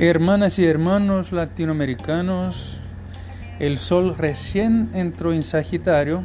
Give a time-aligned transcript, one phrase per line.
[0.00, 2.78] Hermanas y hermanos latinoamericanos,
[3.58, 6.22] el sol recién entró en Sagitario,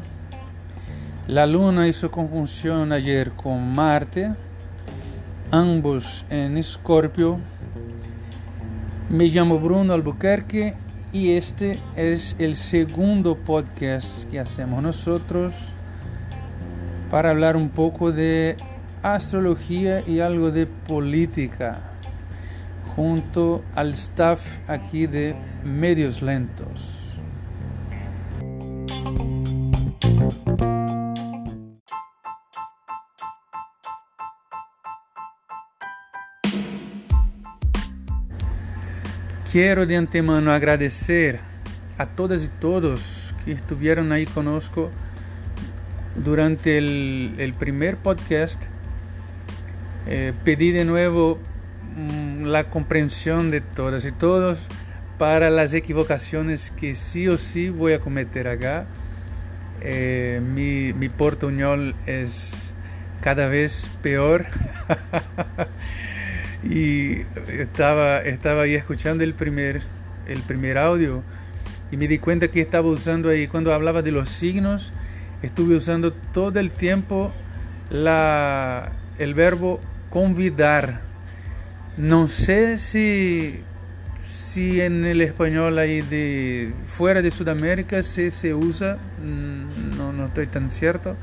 [1.27, 4.31] la luna hizo conjunción ayer con Marte,
[5.49, 7.39] ambos en Escorpio.
[9.09, 10.75] Me llamo Bruno Albuquerque
[11.11, 15.55] y este es el segundo podcast que hacemos nosotros
[17.09, 18.57] para hablar un poco de
[19.03, 21.77] astrología y algo de política
[22.95, 26.99] junto al staff aquí de Medios Lentos.
[39.51, 41.39] Quiero de antemano agradecer
[41.99, 44.89] a todas y todos que estuvieron ahí conosco
[46.15, 48.72] durante el, el primer podcast.
[50.07, 51.39] Eh, pedí de nuevo
[51.95, 54.57] Mm, la comprensión de todas y todos
[55.19, 58.85] para las equivocaciones que sí o sí voy a cometer acá.
[59.81, 62.73] Eh, mi, mi portuñol es
[63.21, 64.45] cada vez peor.
[66.63, 67.21] y
[67.59, 69.81] estaba, estaba ahí escuchando el primer,
[70.27, 71.21] el primer audio
[71.91, 74.93] y me di cuenta que estaba usando ahí, cuando hablaba de los signos,
[75.43, 77.31] estuve usando todo el tiempo
[77.91, 79.79] la, el verbo
[80.13, 80.99] convidar.
[81.97, 83.61] No sé si,
[84.21, 90.27] si en el español ahí de fuera de Sudamérica se, se usa, mm, no, no
[90.27, 91.17] estoy tan cierto,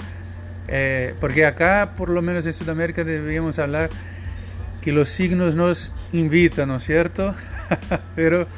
[0.66, 3.90] eh, porque acá por lo menos en Sudamérica deberíamos hablar
[4.80, 7.36] que los signos nos invitan, ¿no es cierto?
[8.16, 8.48] Pero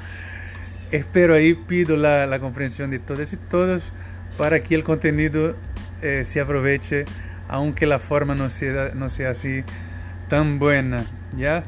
[0.93, 3.93] espero ahí, pido la, la, comprensión de todos y todos
[4.39, 5.55] para que el contenido
[6.01, 7.05] eh, se aproveche,
[7.49, 9.63] aunque la forma no sea, no sea así
[10.33, 11.05] tan buena,
[11.37, 11.63] ¿ya?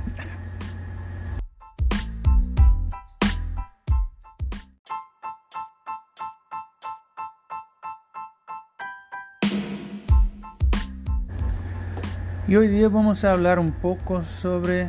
[12.49, 14.89] Y hoy día vamos a hablar un poco sobre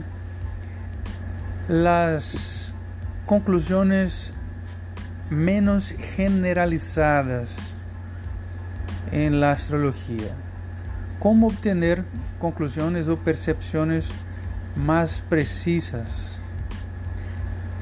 [1.68, 2.74] las
[3.26, 4.32] conclusiones
[5.30, 7.76] menos generalizadas
[9.12, 10.45] en la astrología.
[11.20, 12.04] Cómo obtener
[12.40, 14.12] conclusiones o percepciones
[14.76, 16.38] más precisas,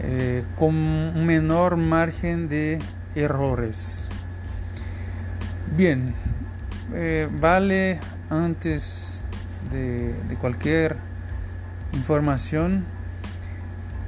[0.02, 2.80] eh, con un menor margen de
[3.16, 4.10] errores.
[5.76, 6.14] Bien,
[6.94, 8.00] eh, vale
[8.30, 9.26] antes
[9.72, 10.96] de, cualquier
[11.94, 12.86] información,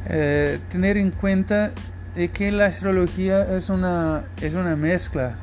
[0.07, 1.71] eh, tener en cuenta
[2.15, 5.35] de que la astrología es una, es una mezcla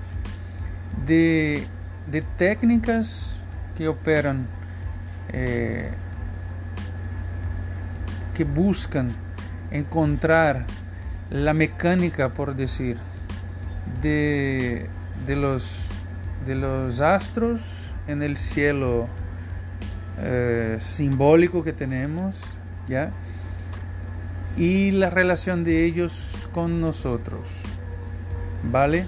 [1.07, 1.67] de,
[2.11, 3.32] de técnicas
[3.87, 4.47] operan,
[5.33, 5.91] eh,
[8.35, 9.15] que buscan
[9.71, 10.65] encontrar
[11.31, 12.97] la mecánica, por decir,
[14.03, 14.87] de,
[15.27, 15.87] de, los,
[16.47, 19.09] de los astros en el cielo
[20.19, 22.43] eh, simbólico que tenemos,
[22.89, 23.11] ¿ya?
[24.57, 27.63] Y la relación de ellos con nosotros,
[28.71, 29.07] ¿vale?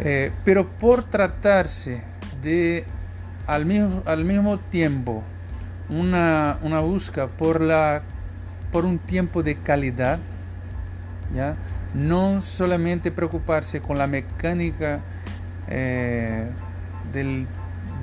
[0.00, 2.02] Eh, pero por tratarse
[2.42, 2.84] de
[3.48, 5.24] al mismo, al mismo tiempo
[5.88, 8.02] una, una búsqueda por, la,
[8.70, 10.18] por un tiempo de calidad,
[11.34, 11.56] ¿ya?
[11.94, 15.00] no solamente preocuparse con la mecánica
[15.66, 16.46] eh,
[17.12, 17.46] del,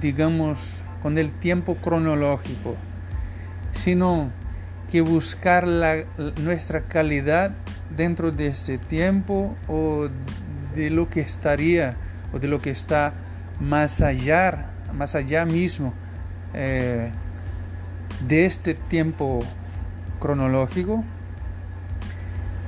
[0.01, 2.75] digamos, con el tiempo cronológico,
[3.71, 4.31] sino
[4.91, 5.97] que buscar la,
[6.41, 7.51] nuestra calidad
[7.95, 10.09] dentro de este tiempo o
[10.73, 11.95] de lo que estaría
[12.33, 13.13] o de lo que está
[13.59, 15.93] más allá, más allá mismo
[16.53, 17.11] eh,
[18.27, 19.41] de este tiempo
[20.19, 21.03] cronológico,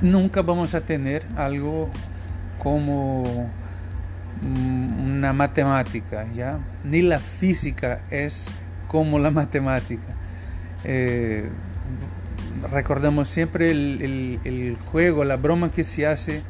[0.02, 1.90] nunca vamos a tener algo
[2.60, 3.50] como
[4.42, 6.60] Mm, una matemática, ¿ya?
[6.84, 8.52] Ni la física es
[8.88, 10.04] como la matemática.
[10.84, 11.50] Eh,
[12.72, 16.42] recordamos siempre el, juego, la broma que se hace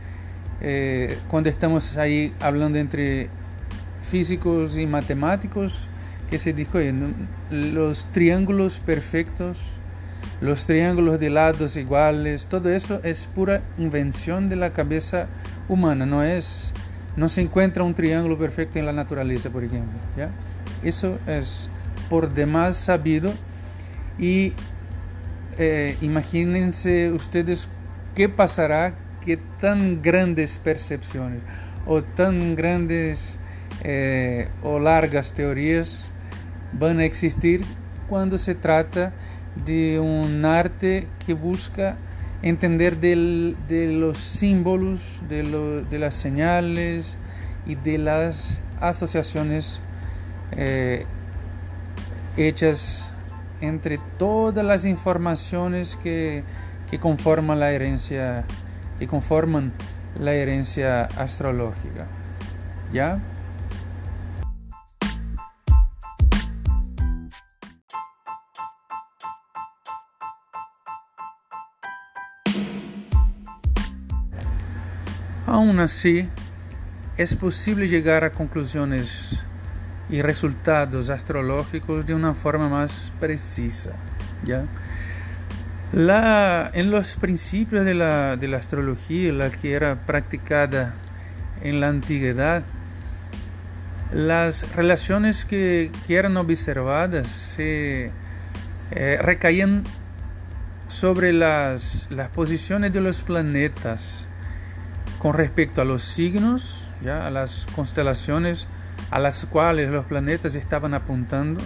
[0.61, 3.29] eh, cuando estamos ahí hablando entre
[4.07, 5.87] físicos y matemáticos,
[6.29, 6.79] que se dijo,
[7.51, 9.59] los triángulos perfectos,
[10.41, 15.27] los triángulos de lados iguales, todo eso es pura invención de la cabeza
[15.67, 16.73] humana, no es
[17.15, 19.97] no se encuentra un triángulo perfecto en la naturaleza, por ejemplo.
[20.15, 20.29] ¿ya?
[20.83, 21.67] Eso es
[22.09, 23.33] por demás sabido
[24.19, 24.53] y
[25.57, 27.67] eh, imagínense ustedes
[28.15, 28.93] qué pasará,
[29.25, 31.41] qué tan grandes percepciones
[31.87, 33.39] o tan grandes
[33.83, 36.09] eh, o largas teorías
[36.73, 37.63] van a existir
[38.09, 39.13] cuando se trata
[39.65, 41.97] de un arte que busca
[42.41, 47.17] entender de los símbolos, de, las señales
[47.65, 49.79] y de las asociaciones
[50.51, 51.05] eh,
[52.37, 53.11] hechas
[53.59, 56.43] entre todas las informaciones que,
[56.89, 58.45] que conforman la herencia,
[58.99, 59.73] que conforman
[60.19, 62.05] la herencia astrológica.
[62.93, 63.19] ¿Ya?
[75.47, 76.27] Aún así,
[77.15, 79.39] es posible llegar a conclusiones
[80.09, 83.91] y resultados astrológicos de una forma más precisa.
[84.43, 84.65] ¿ya?
[86.73, 90.93] En los principios de la, de la astrología, la que era practicada
[91.63, 92.63] en la antigüedad,
[94.13, 98.11] las relaciones que, que eran observadas se
[98.91, 99.85] eh, recaían
[100.89, 104.26] sobre las, las posiciones de los planetas
[105.19, 107.25] con respecto a los signos, ¿ya?
[107.25, 108.67] a las constelaciones
[109.11, 111.61] a las cuales los planetas estaban apuntando.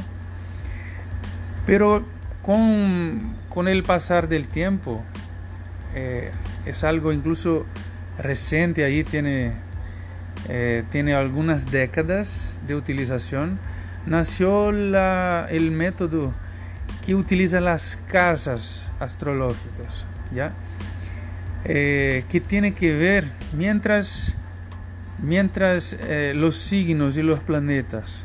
[1.65, 2.03] Pero
[2.41, 5.03] con, con el pasar del tiempo,
[5.95, 6.31] eh,
[6.65, 7.65] es algo incluso
[8.17, 9.53] reciente, ahí tiene,
[10.49, 13.59] eh, tiene algunas décadas de utilización,
[14.05, 16.33] nació el método
[17.05, 20.53] que utiliza las casas astrológicas, ¿ya?
[21.63, 24.35] Eh, que tiene que ver mientras,
[25.19, 28.23] mientras eh, los signos y los planetas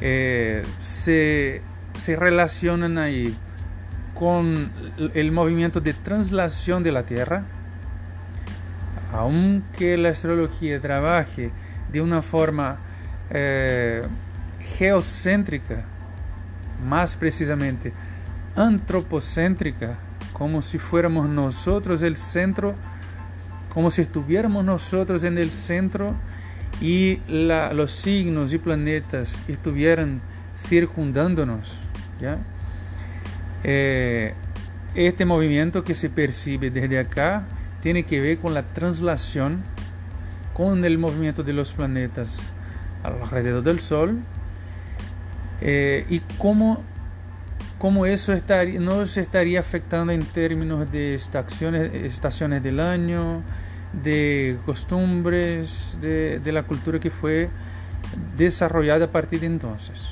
[0.00, 1.60] eh, se,
[1.94, 3.36] se, relacionan ahí
[4.14, 4.72] con
[5.12, 7.44] el movimiento de translación de la Tierra,
[9.12, 11.50] aunque la astrología trabaje
[11.92, 12.78] de una forma
[14.78, 15.84] geocéntrica,
[16.86, 17.92] más precisamente
[18.56, 19.96] antropocéntrica,
[20.42, 22.74] como si fuéramos nosotros el centro,
[23.72, 26.16] como si estuviéramos nosotros en el centro
[26.80, 30.20] y los signos y planetas estuvieran
[30.58, 31.78] circundándonos.
[32.20, 32.38] ¿ya?
[33.62, 34.34] Eh,
[34.96, 37.44] este movimiento que se percibe desde acá
[37.80, 39.62] tiene que ver con la traslación
[40.54, 42.40] con el movimiento de los planetas
[43.04, 44.18] alrededor del Sol
[45.60, 46.82] eh, y cómo
[47.82, 53.42] cómo eso estaría, nos estaría afectando en términos de estaciones, estaciones del año,
[54.04, 57.50] de costumbres, de, de la cultura que fue
[58.36, 60.10] desarrollada a partir de entonces.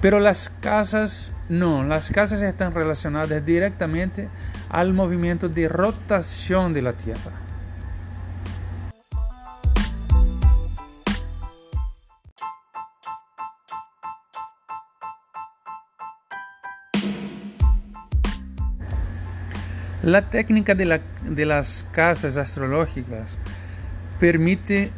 [0.00, 4.28] Pero las casas no, las casas están relacionadas directamente
[4.70, 7.30] al movimiento de rotación de la Tierra.
[20.10, 23.38] La técnica de, las casas astrológicas
[24.18, 24.90] permite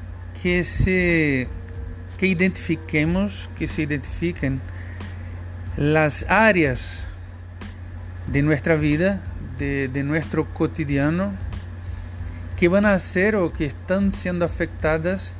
[0.43, 1.49] que se
[2.17, 4.63] que identifiquemos, que se identifiquen
[5.77, 7.07] las áreas
[8.27, 9.21] de nuestra vida,
[9.59, 11.33] de, nuestro cotidiano,
[12.57, 15.35] que van a ser o que están siendo afectadas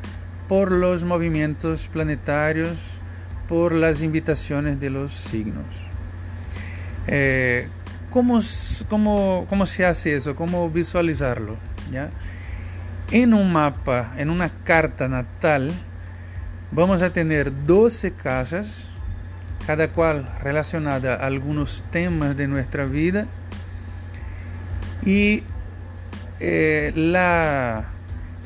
[0.49, 3.01] por los movimientos planetarios,
[3.49, 5.65] por las invitaciones de los signos.
[7.07, 7.69] Eh,
[8.13, 8.41] ¿Cómo,
[8.91, 10.37] cómo, cómo se hace eso?
[10.37, 11.57] ¿Cómo visualizarlo?
[11.91, 12.11] ¿Ya?
[13.11, 15.73] En un mapa, en una carta natal,
[16.71, 18.89] vamos a tener 12 casas,
[19.67, 23.27] cada cual relacionada a algunos temas de nuestra vida.
[25.07, 25.45] Y
[26.39, 27.87] eh, la,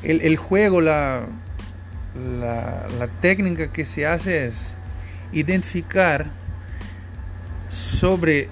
[0.01, 1.23] el, juego, la,
[2.39, 4.75] la, la técnica que se hace es
[5.33, 6.25] identificar
[7.69, 8.49] sobre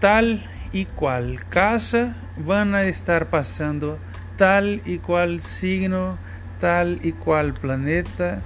[0.00, 3.98] tal y cual casa van a estar pasando
[4.36, 6.18] tal y cual signo,
[6.60, 8.40] tal y cual planeta,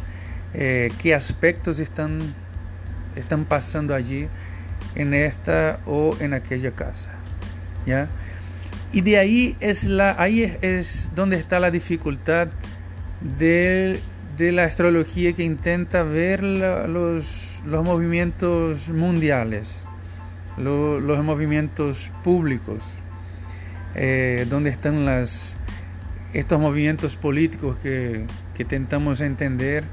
[0.55, 2.21] eh, qué aspectos están,
[3.17, 4.29] están pasando allí
[4.95, 7.11] en esta o en aquella casa.
[7.87, 8.09] ¿ya?
[8.93, 12.49] Y de ahí es, la, ahí es donde está la dificultad
[13.39, 14.01] de,
[14.39, 19.77] de la astrología que intenta ver los, los movimientos mundiales
[20.59, 22.83] los movimientos públicos,
[23.95, 25.57] eh, donde están las,
[26.33, 29.85] estos movimientos políticos que, que tentamos entender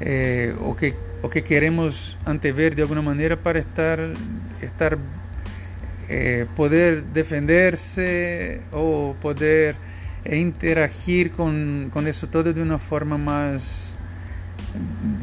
[0.00, 4.00] eh, o, que, o que queremos antever de alguna manera para estar,
[4.60, 4.98] estar
[6.08, 9.76] eh, poder defenderse o poder
[10.30, 13.96] interagir con, con, eso todo de una forma más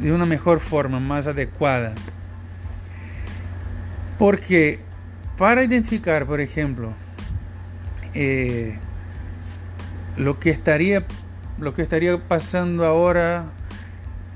[0.01, 1.93] de una mejor forma, más adecuada.
[4.17, 4.79] Porque
[5.37, 6.93] para identificar, por ejemplo,
[8.13, 8.77] eh,
[10.17, 11.05] lo que estaría
[11.57, 13.45] lo que estaría pasando ahora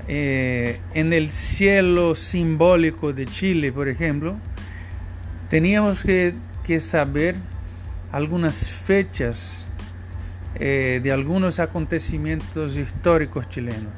[0.06, 4.36] eh, en el cielo simbólico de Chile, por ejemplo,
[5.48, 6.34] teníamos que,
[6.80, 7.34] saber
[8.12, 9.66] algunas fechas
[10.56, 13.94] eh, de algunos acontecimientos históricos chilenos.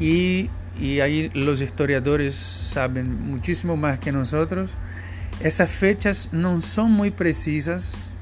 [0.00, 4.72] Y, y ahí los historiadores saben muchísimo más que nosotros.
[5.40, 8.12] Esas fechas no son muy precisas,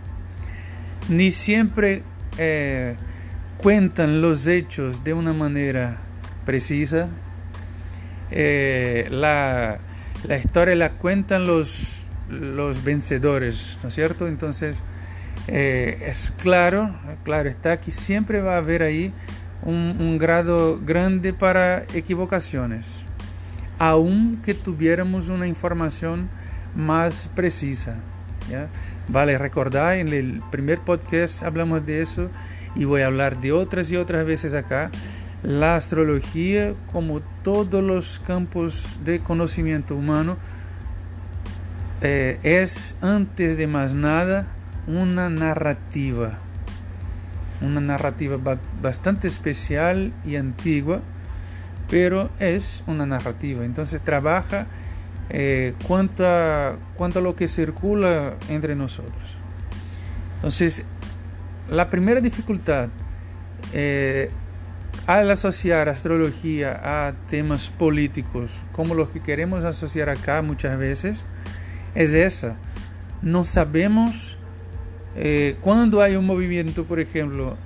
[1.09, 2.03] ni siempre
[2.39, 2.97] eh,
[3.59, 5.99] cuentan los hechos de una manera
[6.45, 7.09] precisa.
[8.31, 9.79] Eh, la,
[10.25, 14.27] la, historia la cuentan los, los vencedores, ¿no es cierto?
[14.27, 14.83] Entonces,
[15.49, 16.95] eh, es claro,
[17.25, 19.13] claro está que siempre va a haber ahí
[19.67, 23.03] un, grado grande para equivocaciones,
[23.79, 26.29] aunque tuviéramos una información
[26.75, 27.97] más precisa.
[29.09, 32.31] Vale recordar, en el primer podcast hablamos de eso
[32.77, 34.91] y voy a hablar de otras y otras veces acá.
[35.43, 40.37] La astrología, como todos los campos de conocimiento humano,
[42.03, 44.47] eh, es antes de más nada
[44.87, 46.39] una narrativa.
[47.61, 48.39] Una narrativa
[48.83, 51.01] bastante especial y antigua,
[51.91, 53.65] pero es una narrativa.
[53.65, 54.67] Entonces trabaja
[55.31, 59.37] eh, cuanto, lo que circula entre nosotros.
[60.37, 60.85] Entonces,
[61.71, 62.89] la primera dificultad
[63.73, 64.31] eh,
[65.07, 71.25] al asociar astrología a temas políticos, como los que queremos asociar acá muchas veces,
[71.95, 72.57] es esa.
[73.23, 74.39] No sabemos
[75.17, 77.57] eh, cuando hay un movimiento, por ejemplo,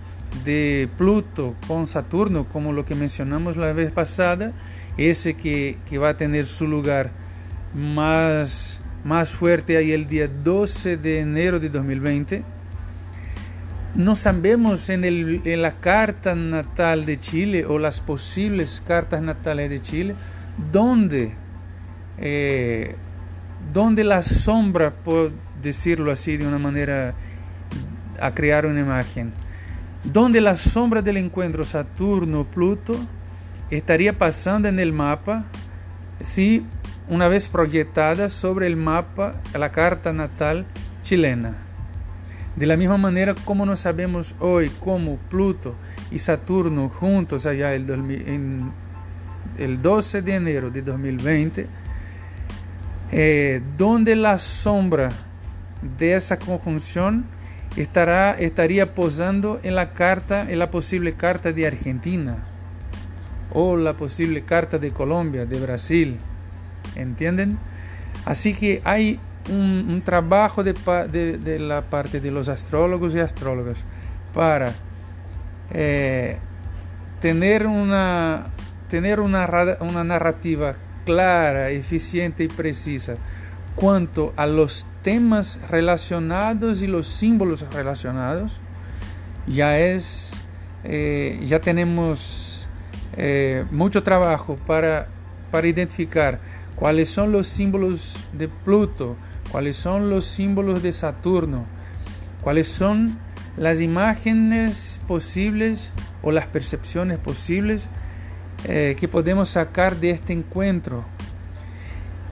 [0.45, 4.53] de Pluto con Saturno, como lo que mencionamos la vez pasada,
[4.97, 7.11] ese que, que va a tener su lugar
[7.75, 12.45] más, más fuerte ahí el día 12 de enero de 2020.
[13.95, 19.69] No sabemos en, el, en la carta natal de Chile o las posibles cartas natales
[19.69, 20.15] de Chile
[20.71, 21.33] dónde,
[22.19, 22.95] eh,
[23.73, 27.15] dónde la sombra, por decirlo así de una manera,
[28.21, 29.33] a crear una imagen,
[30.05, 32.97] donde la sombra del encuentro Saturno-Pluto
[33.71, 35.45] estaría pasando en el mapa
[36.21, 36.65] si
[37.09, 40.65] una vez proyectada sobre el mapa la carta natal
[41.03, 41.55] chilena.
[42.57, 45.75] De la misma manera como no sabemos hoy cómo Pluto
[46.11, 48.71] y Saturno juntos allá el, en
[49.59, 51.67] el 12 de enero de 2020,
[53.13, 55.11] eh, donde la sombra
[55.99, 57.25] de esa conjunción
[57.77, 62.39] estará, estaría posando en la carta, en la posible carta de Argentina
[63.53, 66.19] o la posible carta de Colombia, de Brasil
[66.97, 67.59] ¿entienden?
[68.25, 73.85] Así que hay un, trabajo de, la parte de los astrólogos y astrólogas
[74.33, 74.73] para
[75.73, 76.39] eh,
[77.21, 78.47] tener, una,
[78.89, 79.49] tener una,
[79.81, 80.75] una narrativa
[81.05, 83.15] clara, eficiente y precisa
[83.75, 88.61] cuanto a los temas relacionados y los símbolos relacionados,
[89.47, 90.35] ya es,
[90.85, 92.69] eh, ya tenemos
[93.17, 95.09] eh, mucho trabajo para,
[95.51, 96.41] para identificar
[96.77, 99.17] cuáles son los símbolos de Pluto,
[99.51, 101.67] cuáles son los símbolos de Saturno,
[102.43, 103.19] cuáles son
[103.57, 105.93] las imágenes posibles
[106.23, 107.89] o las percepciones posibles
[108.65, 111.05] eh, que podemos sacar de este encuentro.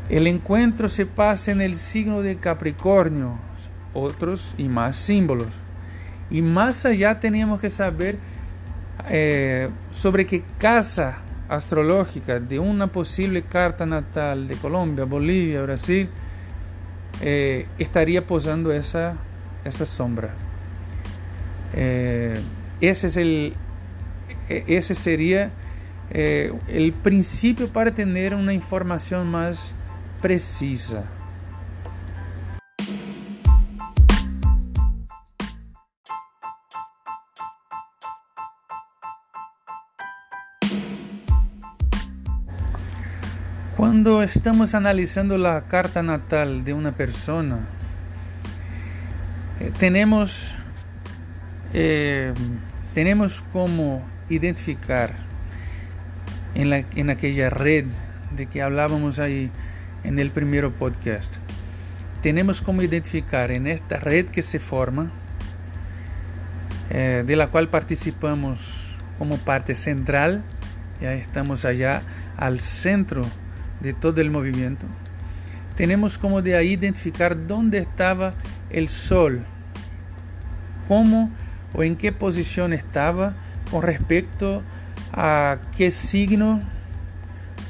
[0.09, 3.38] El encuentro se pasa en el signo de Capricornio,
[3.93, 5.49] otros y más símbolos.
[6.31, 8.17] Y más allá tenemos que saber
[9.11, 16.09] eh, sobre qué casa astrológica de una posible carta natal de Colombia, Bolivia, Brasil,
[17.21, 19.15] eh, estaría posando esa,
[19.65, 20.31] esa sombra.
[21.75, 22.41] Eh,
[22.81, 23.55] ese, es el,
[24.49, 25.50] e, ese sería
[26.11, 29.75] el principio para tener una información más
[30.21, 31.05] precisa.
[43.77, 47.61] Cuando estamos analizando la carta natal de una persona,
[49.61, 50.57] eh, tenemos,
[51.73, 52.35] eh,
[52.93, 55.15] tenemos como identificar
[56.55, 57.87] en, la, en aquella red
[58.37, 59.51] de que hablábamos ahí
[60.09, 61.37] en el primer podcast,
[62.23, 65.11] tenemos como identificar en esta red que se forma,
[66.88, 70.43] eh, de la cual participamos como parte central.
[71.03, 72.03] Ya estamos allá
[72.38, 73.27] al centro
[73.81, 74.87] de todo el movimiento,
[75.77, 78.33] tenemos como de ahí identificar dónde estaba
[78.71, 79.45] el sol,
[80.88, 81.31] cómo
[81.75, 83.35] o en qué posición estaba
[83.71, 84.62] con respecto
[85.12, 86.62] a qué signo,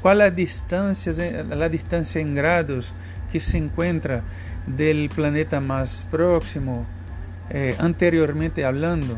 [0.01, 1.13] cuál la distancia,
[1.43, 2.93] la distancia en grados
[3.31, 4.23] que se encuentra
[4.65, 6.85] del planeta más próximo,
[7.49, 9.17] eh, anteriormente hablando.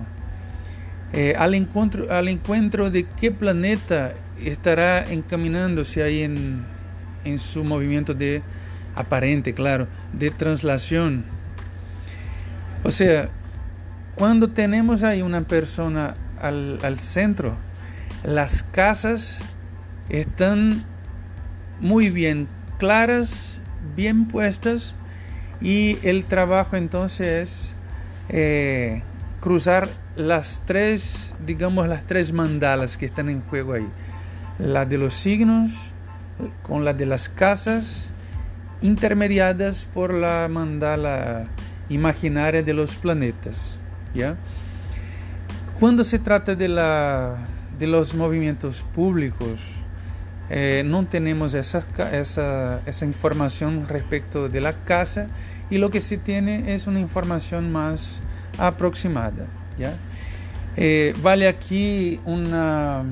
[1.14, 6.64] Eh, al, encuentro, al encuentro de qué planeta estará encaminándose ahí en,
[7.26, 8.42] en su movimiento de
[8.96, 11.26] aparente, claro, de traslación.
[12.84, 13.30] O sea,
[14.16, 17.56] cuando tenemos ahí una persona al, al centro,
[18.24, 19.42] las casas
[20.12, 20.84] están
[21.80, 23.60] muy bien claras,
[23.96, 24.94] bien puestas
[25.62, 27.76] y el trabajo entonces es
[28.30, 29.04] eh,
[29.40, 33.88] cruzar las tres, digamos, las tres mandalas que están en juego ahí.
[34.60, 35.72] La de los signos
[36.64, 38.10] con la de las casas
[38.82, 41.48] intermediadas por la mandala
[41.90, 43.80] imaginaria de los planetas.
[44.14, 44.36] ¿ya?
[45.80, 47.38] Cuando se trata de, la,
[47.80, 49.81] de los movimientos públicos,
[50.54, 55.30] eh, no tenemos esa, esa, esa, información respecto de la casa
[55.70, 58.20] y lo que se tiene es una información más
[58.58, 59.46] aproximada.
[59.80, 59.94] ¿ya?
[60.76, 63.06] Eh, vale aquí una,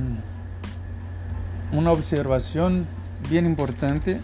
[1.71, 2.85] una observación
[3.29, 4.19] bien importante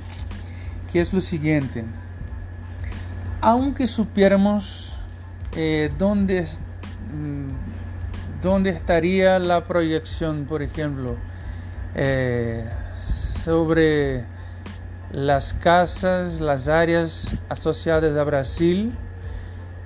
[0.91, 1.85] que es lo siguiente.
[3.39, 4.97] Aunque supiéramos
[5.55, 11.15] eh, dónde, mm, dónde estaría la proyección, por ejemplo,
[11.95, 12.65] eh,
[13.45, 14.23] sobre
[15.11, 18.91] las casas, las áreas asociadas a Brasil,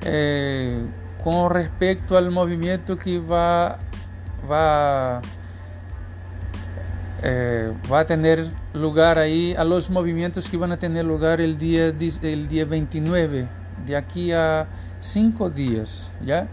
[0.06, 0.82] eh,
[1.22, 3.78] con respecto al movimiento que va,
[4.50, 5.22] va,
[7.22, 11.58] eh, va a tener lugar ahí, a los movimientos que van a tener lugar el
[11.58, 11.88] día,
[12.22, 13.46] el día 29,
[13.86, 14.68] de aquí a
[15.02, 16.48] cinco días, ¿ya?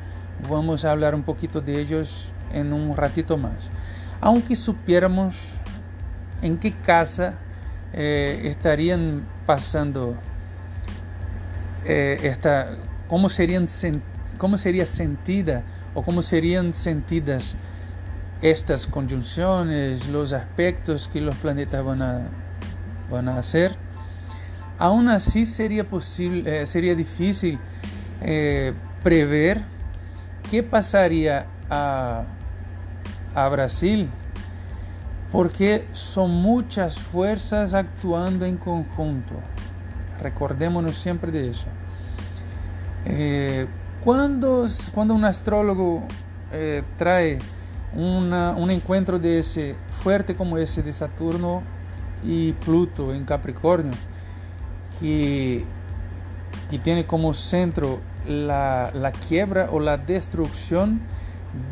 [0.51, 3.71] Vamos a hablar un poquito de ellos en un ratito más.
[4.21, 5.57] Aunque supiéramos
[6.43, 7.35] en qué casa
[7.93, 10.17] eh, estarían pasando
[11.85, 12.71] eh, esta,
[13.09, 13.67] cómo serían
[14.39, 15.63] cómo sería sentida
[15.95, 17.55] o cómo serían sentidas
[18.43, 22.21] estas conjunciones, los aspectos que los planetas van a,
[23.11, 23.75] van a hacer.
[24.79, 27.59] Aún así sería posible, eh, sería difícil
[29.03, 29.63] prever
[30.51, 32.25] qué pasaría a,
[33.35, 34.09] a Brasil
[35.33, 39.35] porque son muchas fuerzas actuando en conjunto.
[40.21, 41.67] Recordémonos siempre de eso.
[43.07, 43.67] Eh,
[44.05, 46.05] cuando, un astrólogo
[46.53, 47.39] eh, trae
[47.95, 51.63] un encuentro de ese fuerte como ese de Saturno
[52.25, 53.95] y Pluto en Capricornio,
[55.01, 55.65] que,
[56.83, 61.01] tiene como centro la, quiebra o la destrucción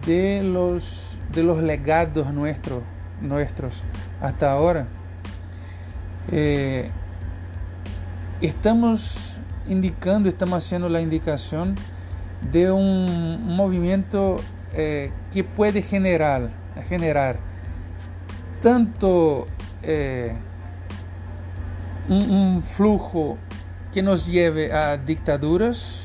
[0.06, 1.16] de los
[1.62, 2.82] legados nuestros
[3.24, 3.82] nuestros
[4.20, 4.86] hasta ahora,
[6.30, 6.90] eh,
[8.40, 9.36] estamos
[9.68, 11.74] indicando, estamos haciendo la indicación
[12.52, 14.40] de un movimiento
[14.74, 16.50] eh, que puede generar,
[16.86, 17.38] generar
[18.60, 19.46] tanto
[19.82, 20.34] eh,
[22.08, 23.38] un, flujo
[23.92, 26.02] que nos lleve a dictaduras,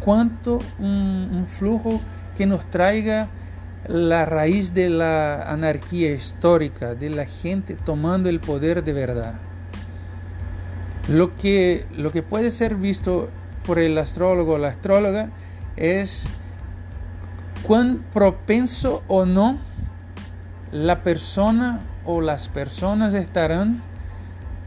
[0.00, 2.00] cuanto un flujo
[2.36, 3.28] que nos traiga
[3.88, 9.34] la raíz de la anarquía histórica, de la gente tomando el poder de verdad.
[11.08, 13.28] Lo que, lo que puede ser visto
[13.66, 15.30] por el astrólogo o la astróloga
[15.76, 16.28] es
[17.64, 19.58] cuán propenso o no
[20.70, 23.82] la persona o las personas estarán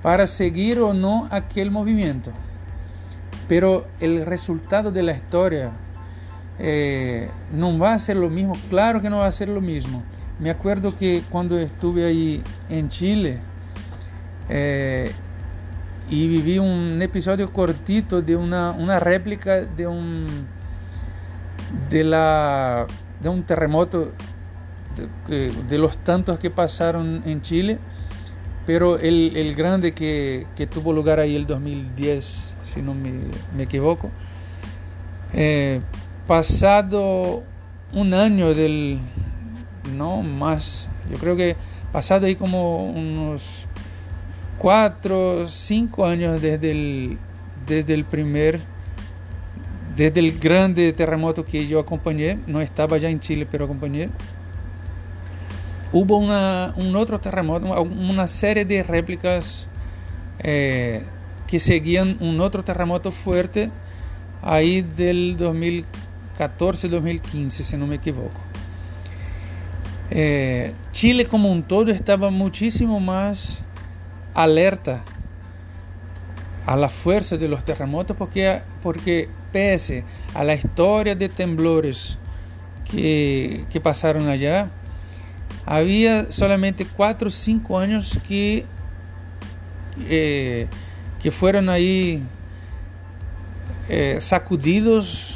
[0.01, 2.31] para seguir o no aquel movimiento.
[3.47, 5.71] Pero el resultado de la historia
[6.59, 10.03] eh, no va a ser lo mismo, claro que no va a ser lo mismo.
[10.39, 13.39] Me acuerdo que cuando estuve ahí en Chile
[14.49, 15.11] eh,
[16.09, 20.27] y viví un episodio cortito de una, una réplica de un,
[21.89, 22.85] de, la,
[23.21, 24.11] de un terremoto
[25.27, 27.77] de, de, los tantos que pasaron en Chile,
[28.65, 33.11] pero el, el grande que, que, tuvo lugar ahí el 2010, si no me,
[33.55, 34.09] me equivoco.
[35.33, 35.81] Eh,
[36.27, 37.43] pasado
[37.93, 38.99] un año del,
[39.95, 41.55] no más, yo creo que
[41.91, 43.67] pasado ahí como unos
[44.57, 47.17] cuatro, cinco años desde el,
[47.67, 48.59] desde el primer,
[49.95, 54.09] desde el grande terremoto que yo acompañé, no estaba ya en Chile, pero acompañé.
[55.91, 59.67] hubo una, un otro terremoto, una serie de réplicas
[60.39, 61.01] eh,
[61.47, 63.69] que seguían un otro terremoto fuerte
[64.41, 65.37] ahí del
[66.37, 68.39] 2014-2015, si no me equivoco.
[70.11, 73.63] Eh, Chile como un todo estaba muchísimo más
[74.33, 75.03] alerta
[76.65, 82.17] a la fuerza de los terremotos porque, porque pese a la historia de temblores
[82.89, 84.69] que, que pasaron allá,
[85.65, 88.65] había solamente 4 o 5 años que,
[90.07, 90.67] eh,
[91.21, 92.21] que fueron ahí
[93.89, 95.34] eh, sacudidos,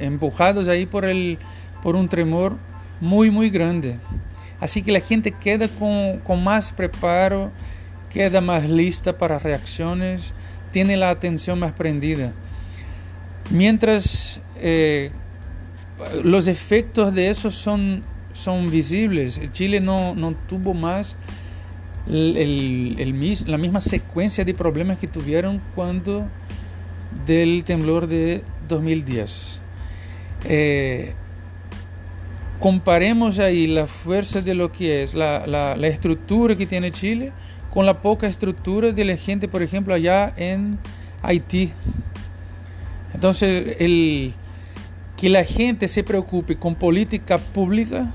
[0.00, 1.38] empujados ahí por, el,
[1.82, 2.56] por un tremor
[3.00, 3.98] muy, muy grande.
[4.60, 7.50] Así que la gente queda con, con más preparo,
[8.10, 10.32] queda más lista para reacciones,
[10.70, 12.32] tiene la atención más prendida.
[13.50, 15.10] Mientras eh,
[16.22, 18.02] los efectos de eso son,
[18.32, 19.40] son visibles.
[19.52, 21.16] Chile no, no tuvo más
[22.08, 26.26] el, el, la misma secuencia de problemas que tuvieron cuando
[27.26, 28.42] del temblor de
[28.72, 29.58] 2010.
[30.44, 31.12] Eh,
[32.58, 37.32] comparemos ahí la fuerza de lo que es la, la, estructura que tiene Chile
[37.72, 40.78] con la poca estructura de la gente, por ejemplo, allá en
[41.22, 41.72] Haití.
[43.14, 44.34] Entonces, el,
[45.16, 48.10] que la gente se preocupe con política pública,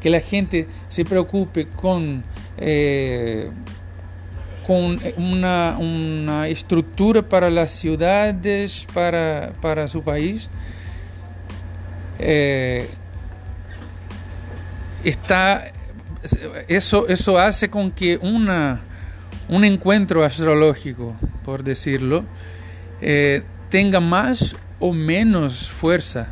[0.00, 2.22] que la gente se preocupe con,
[2.58, 3.50] eh,
[4.70, 10.48] con una, una, estructura para las ciudades, para, para su país,
[12.20, 12.88] eh,
[15.02, 15.64] está,
[16.68, 18.78] eso, eso hace con que una,
[19.48, 22.24] un encuentro astrológico, por decirlo,
[23.00, 26.28] eh, tenga más o menos fuerza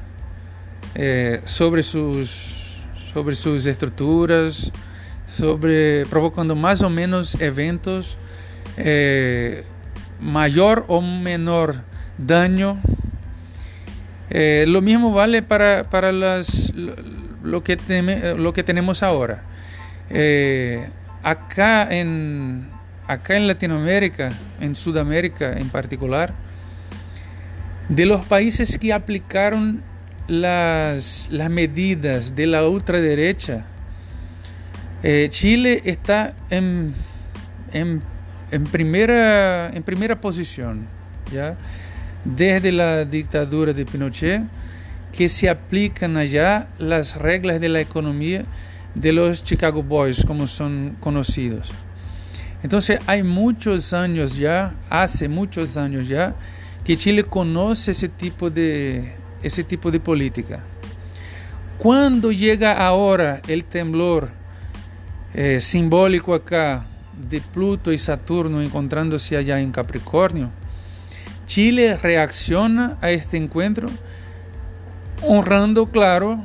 [0.95, 2.77] eh, sobre, sus,
[3.13, 4.71] sobre sus estructuras,
[5.29, 8.17] sobre, provocando más o menos eventos,
[8.79, 9.65] eh,
[10.21, 11.83] mayor o menor
[12.17, 12.81] daño.
[14.31, 16.73] Eh, lo mismo vale para, para las,
[17.43, 17.77] lo, que
[18.37, 19.43] lo que tenemos ahora.
[21.23, 22.69] acá, en,
[23.07, 26.33] acá en Latinoamérica, en Sudamérica en particular,
[27.89, 29.83] de los países que aplicaron
[30.29, 33.65] las, las medidas de la ultraderecha,
[35.03, 36.93] eh, Chile está en,
[37.73, 38.03] en,
[38.51, 40.87] en, primera, en primera posición,
[41.33, 41.57] ¿ya?
[42.25, 44.43] desde la dictadura de Pinochet,
[45.13, 48.45] que se aplican allá las reglas de la economía
[48.95, 51.71] de los Chicago Boys, como son conocidos.
[52.63, 56.35] Entonces hay muchos años ya, hace muchos años ya,
[56.85, 60.61] que Chile conoce ese tipo de, ese tipo de política.
[61.79, 64.31] Cuando llega ahora el temblor
[65.35, 66.87] eh, simbólico acá
[67.31, 70.51] de Pluto y Saturno encontrándose allá en Capricornio,
[71.47, 73.89] Chile reacciona a este encuentro
[75.23, 76.43] honrando, claro,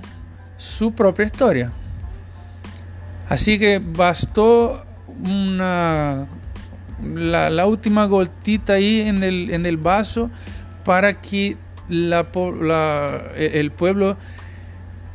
[0.57, 1.71] su propia historia.
[3.29, 4.83] Así que bastó
[5.23, 6.27] una
[7.03, 10.29] la, última gotita ahí en el, en el vaso
[10.83, 11.57] para que
[11.89, 12.25] la,
[13.35, 14.17] el pueblo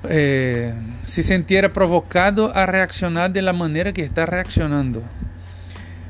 [0.08, 5.02] eh, se sintiera provocado a reaccionar de la manera que está reaccionando.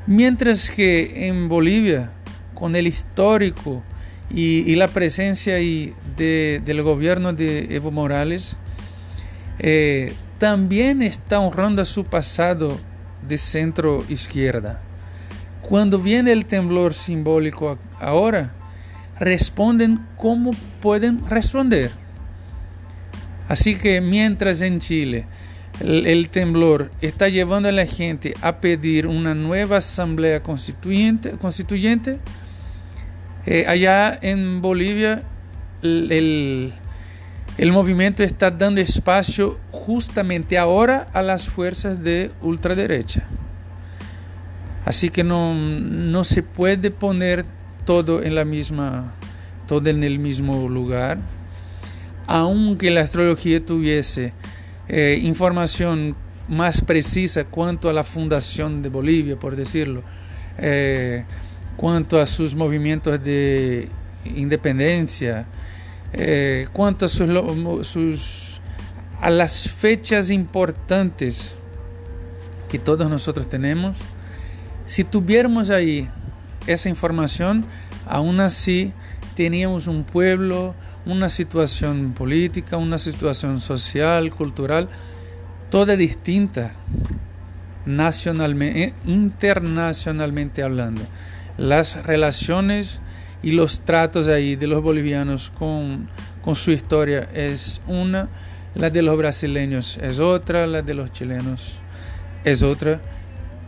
[0.09, 2.11] Mientras que en Bolivia,
[2.55, 3.83] con el histórico
[4.31, 8.57] y, la presencia del gobierno de Evo Morales,
[9.59, 12.81] eh, también está honrando su pasado
[13.29, 14.81] de centro izquierda.
[15.61, 18.55] Cuando viene el temblor simbólico ahora,
[19.21, 21.91] responden como pueden responder.
[23.47, 25.27] Así que mientras en Chile
[25.81, 32.19] el, temblor está llevando a la gente a pedir una nueva asamblea constituyente, constituyente
[33.47, 35.23] eh, allá en Bolivia
[35.83, 36.73] el,
[37.59, 43.25] el movimiento está dando espacio justamente ahora a las fuerzas de ultraderecha.
[44.85, 47.45] Así que no, no se puede poner
[47.85, 49.13] todo en la misma,
[49.67, 51.19] todo en el mismo lugar.
[52.27, 54.33] Aunque la astrología tuviese
[54.89, 56.17] eh, información
[56.49, 60.03] más precisa cuanto a la fundación de Bolivia, por decirlo,
[60.57, 61.25] eh,
[61.77, 63.89] cuanto a sus movimientos de
[64.25, 65.47] independencia,
[66.13, 68.61] eh, cuanto a, sus,
[69.21, 71.53] a las fechas importantes
[72.69, 73.99] que todos nosotros tenemos,
[74.87, 76.09] si tuviéramos ahí
[76.67, 77.65] esa información,
[78.07, 78.93] aún así
[79.37, 80.75] teníamos un pueblo,
[81.09, 84.89] una situación política, una situación social, cultural
[85.71, 86.73] toda distinta
[87.87, 91.03] nacionalmente, internacionalmente hablando.
[91.57, 93.01] Las relaciones
[93.43, 96.09] y los tratos ahí de los bolivianos con,
[96.43, 98.29] con su historia es una,
[98.75, 101.75] la de los brasileños es otra, la de los chilenos
[102.45, 103.01] es otra,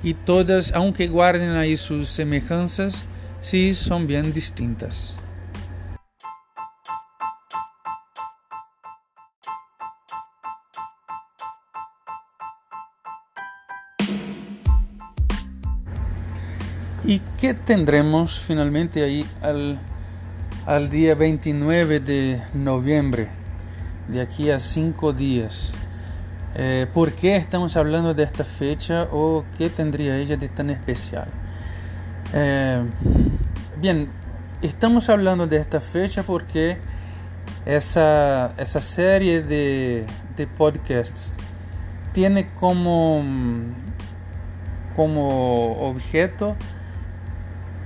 [0.03, 3.05] y todas, aunque guarden ahí sus semejanzas,
[3.41, 5.20] sí son bien distintas.
[17.03, 19.79] ¿Y qué tendremos finalmente ahí al,
[20.67, 23.29] al día 29 de noviembre?
[24.09, 25.73] De aquí a cinco días.
[26.57, 31.27] Eh, ¿Por qué estamos hablando de esta fecha o qué tendría ella de tan especial?
[32.35, 32.83] Eh,
[33.81, 34.09] bien,
[34.61, 36.77] estamos hablando de esta fecha porque
[37.65, 40.05] esa, esa serie de,
[40.37, 41.35] de podcasts
[42.13, 43.23] tiene como,
[44.95, 46.57] como objeto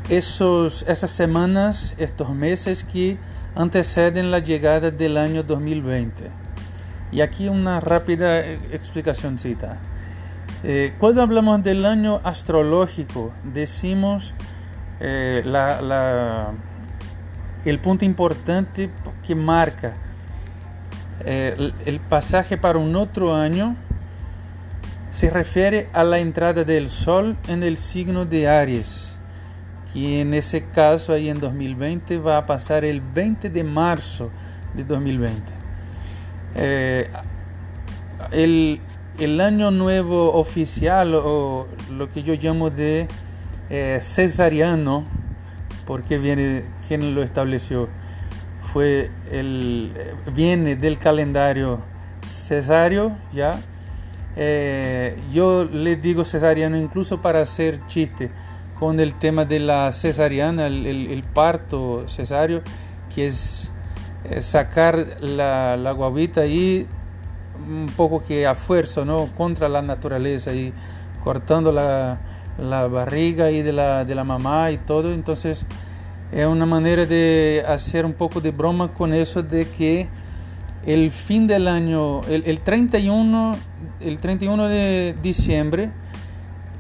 [0.09, 3.17] esos, esas semanas, estos meses que
[3.55, 6.25] anteceden la llegada del año 2020.
[7.13, 9.37] Y aquí una rápida explicación.
[10.65, 14.35] Eh, cuando hablamos del año astrológico, decimos
[15.01, 16.53] eh, la,
[17.65, 18.91] el punto importante
[19.27, 19.95] que marca
[21.25, 23.77] eh, el pasaje para un otro año
[25.11, 29.14] se refiere a la entrada del Sol en el signo de Aries
[29.95, 34.29] que en ese caso ahí en 2020 va a pasar el 20 de marzo
[34.75, 35.41] de 2020.
[36.57, 37.09] Eh,
[38.33, 38.81] el,
[39.21, 43.07] el, año nuevo oficial o lo que yo llamo de
[43.71, 45.05] eh, cesariano,
[45.87, 47.89] porque viene, quien lo estableció,
[48.73, 49.93] fue el,
[50.35, 51.79] viene del calendario
[52.25, 53.61] cesario, ¿ya?
[54.37, 58.33] Eh, yo le digo cesariano incluso para hacer chiste
[58.85, 62.61] con el tema de la cesariana, el, parto cesario,
[63.15, 63.73] que es,
[64.41, 66.87] sacar la, la, guavita ahí
[67.67, 69.31] un poco que a fuerza, ¿no?
[69.39, 70.71] Contra la naturaleza y
[71.23, 72.19] cortando la,
[72.59, 75.15] la barriga y de la, de la mamá y todo.
[75.15, 75.65] Entonces
[76.31, 80.09] es una manera de hacer un poco de broma con eso de que
[80.85, 83.57] el fin del año, el, el 31,
[84.03, 85.91] el 31 de diciembre,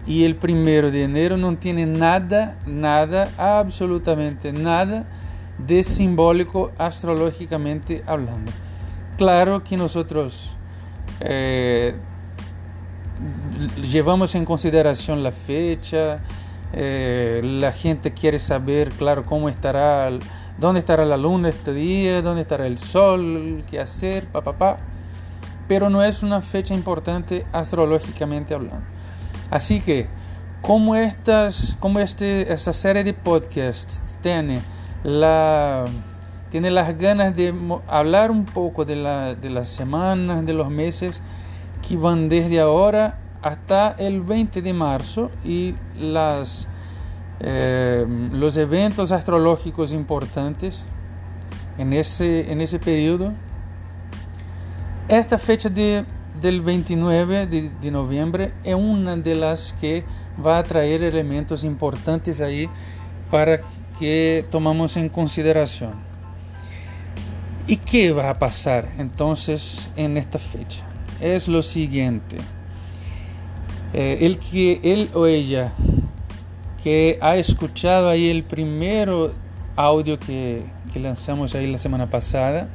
[0.06, 5.06] y el primero de enero no tiene nada, nada, absolutamente nada
[5.58, 8.52] de simbólico astrológicamente hablando.
[9.16, 10.50] Claro que nosotros
[11.20, 11.94] eh,
[13.90, 16.20] llevamos en consideración la fecha,
[16.72, 20.10] eh, la gente quiere saber, claro, cómo estará,
[20.58, 24.78] dónde estará la luna este día, dónde estará el sol, qué hacer, papá, pa,
[25.68, 28.93] pero no es una fecha importante astrológicamente hablando.
[29.54, 30.08] Así que,
[30.62, 34.60] como, estas, como este, esta serie de podcasts tiene,
[35.04, 35.84] la,
[36.50, 37.54] tiene las ganas de
[37.86, 41.22] hablar un poco de, la, de las semanas, de los meses
[41.86, 46.66] que van desde ahora hasta el 20 de marzo y las,
[47.38, 50.82] eh, los eventos astrológicos importantes
[51.78, 53.32] en ese, en ese periodo.
[55.06, 56.04] Esta fecha de
[56.44, 60.04] del 29 de, noviembre es una de las que
[60.44, 62.68] va a traer elementos importantes ahí
[63.30, 63.60] para
[63.98, 65.92] que tomamos en consideración.
[67.66, 70.84] ¿Y qué va a pasar entonces en esta fecha?
[71.18, 72.36] Es lo siguiente.
[73.94, 75.72] Eh, el que él o ella
[76.82, 79.32] que ha escuchado ahí el primero
[79.76, 82.68] audio que, que lanzamos ahí la semana pasada,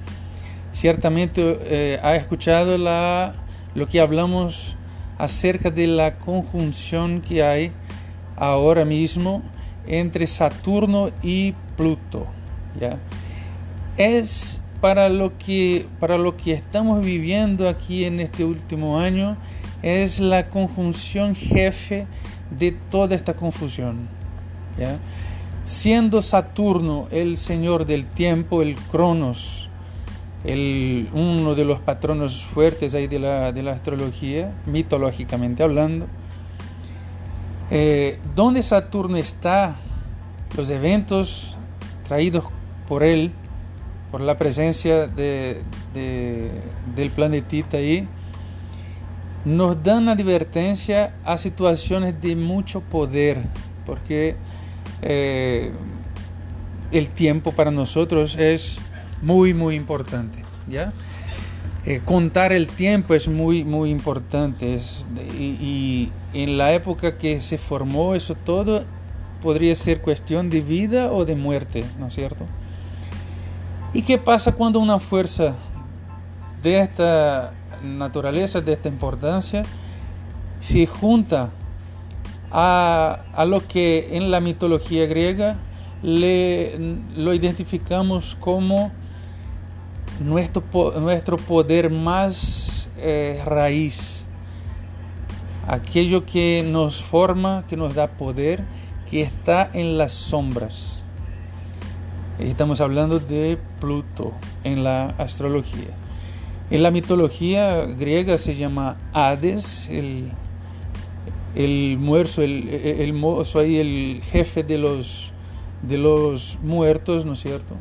[0.72, 3.36] ciertamente eh, ha escuchado la
[3.76, 4.78] lo que hablamos
[5.18, 7.72] acerca de la conjunción que hay
[8.38, 9.44] ahora mismo
[9.86, 12.26] entre Saturno y Pluto.
[12.80, 12.98] ¿ya?
[13.98, 19.38] Es para lo, que, para lo que estamos viviendo aquí en este último año,
[19.82, 22.08] es la conjunción jefe
[22.58, 24.08] de toda esta confusión.
[24.78, 24.98] ¿ya?
[25.66, 29.69] Siendo Saturno el señor del tiempo, el Cronos,
[30.44, 36.08] uno de los patronos fuertes ahí de la, de la astrología, mitológicamente hablando.
[37.72, 39.76] Eh, donde Saturno está,
[40.56, 41.58] los eventos
[42.04, 42.46] traídos
[42.88, 43.32] por él,
[44.12, 45.62] por la presencia de,
[45.94, 48.08] del planetita ahí,
[49.46, 53.38] nos dan advertencia a situaciones de mucho poder,
[53.86, 54.36] porque
[55.02, 55.72] eh,
[56.92, 58.80] el tiempo para nosotros es
[59.22, 60.44] muy, muy importante.
[60.68, 60.94] ¿ya?
[61.86, 64.80] Eh, contar el tiempo es muy, muy importante.
[65.38, 68.84] y, en la época que se formó eso todo,
[69.42, 72.46] podría ser cuestión de vida o de muerte, ¿no es cierto?
[73.94, 75.56] ¿Y qué pasa cuando una fuerza
[76.62, 77.54] de esta
[77.84, 79.64] naturaleza, de esta importancia,
[80.60, 81.50] se junta
[82.52, 85.58] a, a lo que en la mitología griega
[86.04, 86.78] le,
[87.16, 88.92] lo identificamos como
[90.20, 90.64] nuestro,
[91.00, 94.26] nuestro poder más eh, raíz,
[95.68, 98.64] aquello que nos forma, que nos da poder,
[99.10, 101.02] que está en las sombras.
[102.40, 105.90] Estamos hablando de Pluto en la astrología.
[106.72, 110.30] En la mitología griega se llama Hades, el,
[111.56, 113.24] el muerto, el, el,
[113.56, 115.34] ahí, el jefe de los,
[115.82, 117.76] de los muertos, ¿no es cierto?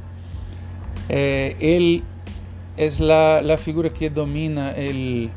[1.08, 2.02] Eh, él
[2.78, 5.30] es la, la, figura que domina el,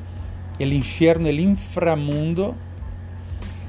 [0.60, 2.56] el infierno, el inframundo,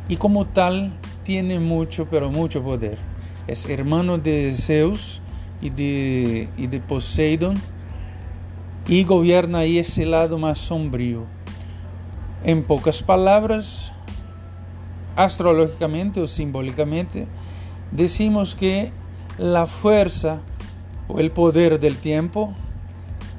[0.08, 0.92] y como tal
[1.24, 2.98] tiene mucho, pero mucho poder.
[3.46, 5.22] Es hermano de Zeus
[5.62, 7.54] y de, y de Poseidón
[8.86, 11.24] y gobierna ahí ese lado más sombrío.
[12.44, 13.90] En pocas palabras,
[15.16, 17.26] astrológicamente o simbólicamente,
[17.90, 18.90] decimos que
[19.38, 20.40] la fuerza
[21.08, 22.54] o el poder del tiempo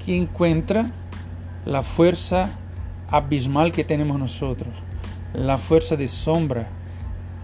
[0.05, 0.91] que encuentra
[1.65, 2.49] la fuerza
[3.09, 4.73] abismal que tenemos nosotros,
[5.33, 6.67] la fuerza de sombra,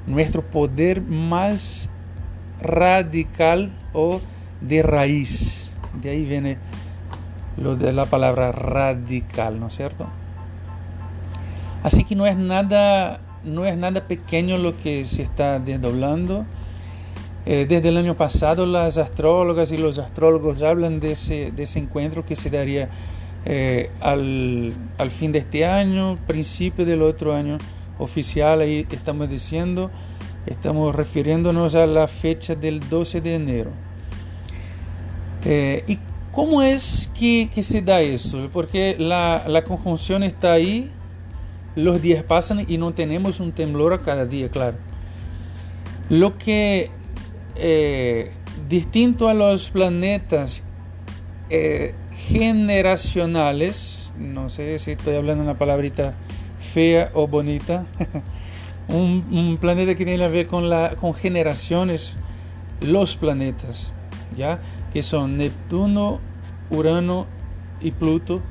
[0.08, 1.89] nuestro poder más
[2.62, 4.19] radical o
[4.62, 5.69] de raíz.
[6.02, 6.58] De ahí viene
[7.58, 10.08] lo de la palabra radical, ¿no es cierto?
[11.84, 16.45] Así que no es nada, no es nada pequeño lo que se está desdoblando.
[17.45, 21.80] Eh, desde el año pasado las astrólogas y los astrólogos hablan de ese, de ese
[21.80, 22.89] encuentro que se daría
[23.45, 27.58] eh, al, al, fin de este año, principio del otro año
[27.97, 29.89] oficial, ahí estamos diciendo,
[30.45, 33.71] estamos refiriéndonos a la fecha del 12 de enero.
[35.45, 35.97] Eh, ¿Y
[36.32, 38.49] cómo es que, que, se da eso?
[38.52, 40.91] Porque la, la conjunción está ahí,
[41.75, 44.78] los días pasan y no tenemos un temblor a cada día, claro.
[46.10, 46.89] Lo que
[47.60, 48.32] eh,
[48.67, 50.63] distinto a los planetas
[51.50, 56.13] eh, generacionales, no sé si estoy hablando una palabrita
[56.60, 57.86] fea o bonita,
[58.88, 62.15] un, planeta que tiene que ver con generaciones,
[62.82, 63.93] los planetas,
[64.38, 64.60] ¿ya?
[64.93, 66.19] que son Neptuno,
[66.69, 67.28] Urano
[67.82, 68.41] y Pluto,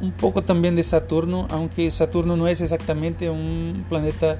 [0.00, 4.38] un poco también de Saturno, aunque Saturno no es exactamente un planeta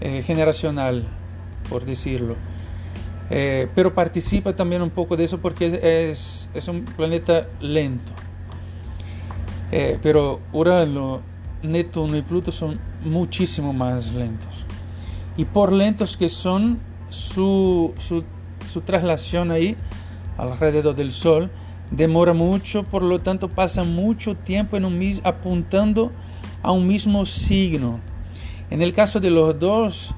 [0.00, 1.06] eh, generacional,
[1.68, 2.36] por decirlo.
[3.30, 8.12] Eh, pero participa también un poco de eso porque es, es, un planeta lento.
[9.70, 11.20] Eh, pero Urano,
[11.62, 14.64] Neptuno y Pluto son muchísimo más lentos.
[15.36, 16.78] Y por lentos que son,
[17.10, 18.24] su, su,
[18.66, 19.76] su traslación ahí
[20.36, 21.50] alrededor del Sol
[21.90, 26.12] demora mucho, por lo tanto pasa mucho tiempo en un, apuntando
[26.62, 28.00] a un mismo signo.
[28.70, 30.14] En el caso de los dos,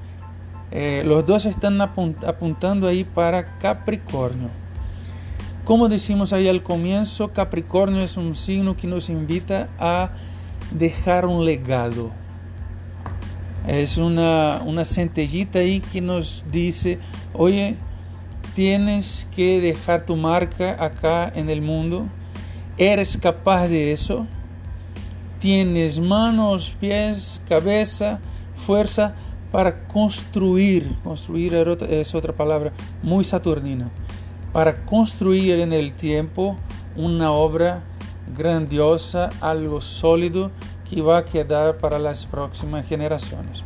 [0.71, 4.49] eh, los dos están apuntando ahí para Capricornio.
[5.65, 10.11] Como decimos ahí al comienzo, Capricornio es un signo que nos invita a
[10.71, 12.09] dejar un legado.
[13.67, 16.99] Es una, una centellita ahí que nos dice,
[17.33, 17.75] oye,
[18.55, 22.07] tienes que dejar tu marca acá en el mundo.
[22.77, 24.25] ¿Eres capaz de eso?
[25.39, 28.19] ¿Tienes manos, pies, cabeza,
[28.55, 29.15] fuerza
[29.51, 30.95] para construir?
[31.03, 31.53] Construir
[31.89, 32.71] es otra palabra
[33.03, 33.89] muy saturnina.
[34.53, 36.57] Para construir en el tiempo
[36.95, 37.81] una obra
[38.37, 40.51] grandiosa, algo sólido
[40.89, 43.63] que va a quedar para las próximas generaciones.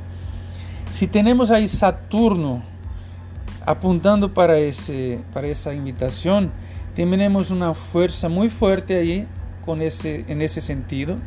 [0.91, 2.63] Si tenemos ahí Saturno,
[3.65, 6.51] apuntando para, ese, para esa invitación,
[6.95, 9.27] tenemos una fuerza muy fuerte ahí
[9.65, 11.17] con ese, en ese sentido.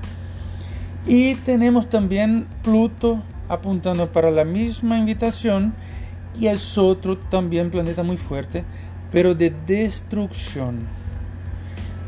[1.07, 5.75] Y tenemos también Pluto apuntando para la misma invitación,
[6.39, 8.65] y es otro también planeta muy fuerte,
[9.11, 10.87] pero de destrucción.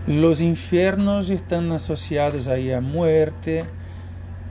[0.07, 3.64] Los infiernos están asociados ahí a muerte,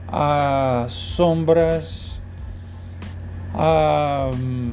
[0.08, 2.20] a sombras,
[3.54, 4.70] a mm,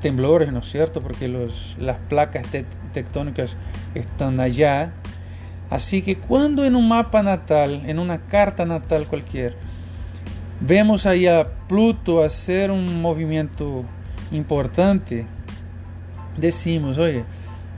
[0.00, 1.00] temblores, ¿no es cierto?
[1.00, 2.46] Porque las placas
[2.92, 3.56] tectónicas
[3.94, 4.92] están allá.
[5.68, 9.56] Así que cuando en un mapa natal, en una carta natal cualquier,
[10.60, 13.84] vemos ahí a Pluto hacer un movimiento
[14.30, 15.26] importante,
[16.36, 17.24] decimos, oye,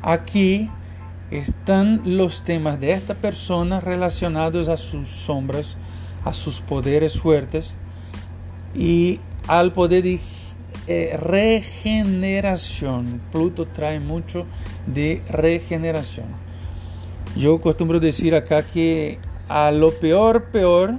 [0.03, 0.69] aquí
[1.31, 5.77] están los temas de esta persona relacionados a sus sombras,
[6.25, 7.77] a sus poderes fuertes
[8.75, 10.21] y al poder de
[10.89, 13.21] eh, regeneración.
[13.31, 14.47] Pluto trae mucho
[14.87, 16.27] de regeneración.
[17.37, 19.19] Yo acostumbro decir acá que
[19.49, 20.97] a lo peor, peor,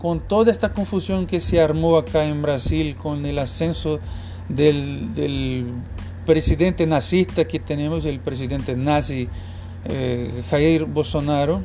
[0.00, 4.00] con toda esta confusión que se armó acá en Brasil con el ascenso
[4.48, 5.66] del,
[6.24, 9.28] presidente nazista que tenemos, el presidente nazi
[9.86, 11.60] eh, Jair Bolsonaro,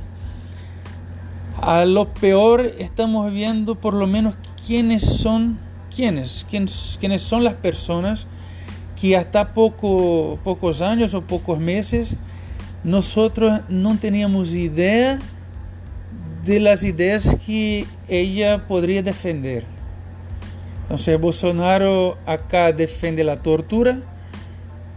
[1.61, 5.57] a lo peor estamos viendo por lo menos quiénes son,
[5.95, 8.27] quiénes, quiénes, son las personas
[8.99, 12.15] que hasta poco, pocos años o pocos meses
[12.83, 15.19] nosotros no teníamos idea
[16.45, 19.65] de las ideas que ella podría defender.
[20.83, 23.99] Entonces Bolsonaro acá defiende la tortura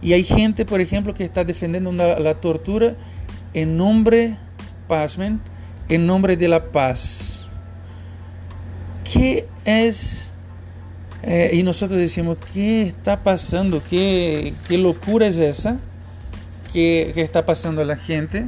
[0.01, 2.95] y hay gente, por ejemplo, que está defendiendo la tortura
[3.53, 4.37] en nombre,
[4.87, 5.41] pasmen,
[5.89, 7.47] en nombre de la paz.
[9.11, 10.31] ¿Qué es?
[11.23, 13.81] Eh, y nosotros decimos, ¿qué está pasando?
[13.89, 15.77] ¿Qué, qué locura es esa?
[16.71, 18.45] ¿Qué, ¿Qué, está pasando a la gente?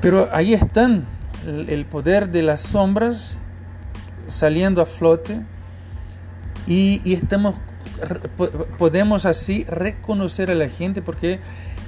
[0.00, 1.04] Pero ahí están
[1.48, 3.36] el poder de las sombras
[4.26, 5.40] saliendo a flote
[6.66, 7.54] y, y estamos
[8.78, 11.40] podemos así reconocer a la gente porque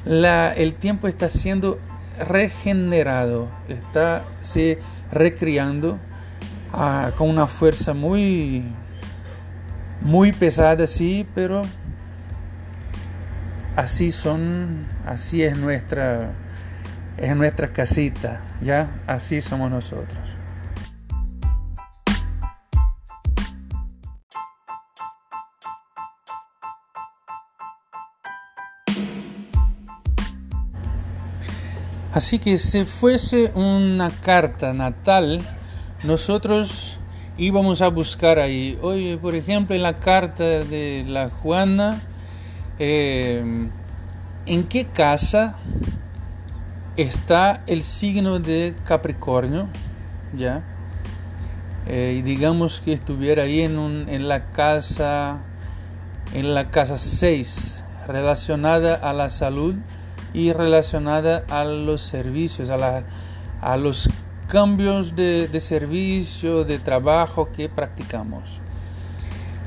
[0.04, 1.78] la, el tiempo está siendo
[2.18, 4.78] regenerado, está se
[5.10, 5.98] recriando
[6.72, 8.64] ah, con una fuerza muy,
[10.00, 11.62] muy pesada, sí, pero
[13.76, 16.32] así son, así es nuestra,
[17.20, 20.18] es nuestra casita, ya, así somos nosotros.
[32.12, 35.42] Así que si fuese una carta natal,
[36.02, 36.98] nosotros
[37.38, 42.00] íbamos a buscar ahí, oye, por ejemplo, en la carta de la Juana,
[42.78, 43.68] eh,
[44.46, 45.56] ¿en qué casa
[47.02, 49.68] está el signo de Capricornio?
[50.36, 50.62] ¿Ya?
[51.86, 55.40] Eh, digamos que estuviera ahí en, un, en la casa
[56.34, 59.74] en la casa 6 relacionada a la salud
[60.32, 63.04] y relacionada a los servicios, a, la,
[63.60, 64.08] a los
[64.46, 68.60] cambios de, de, servicio, de trabajo que practicamos.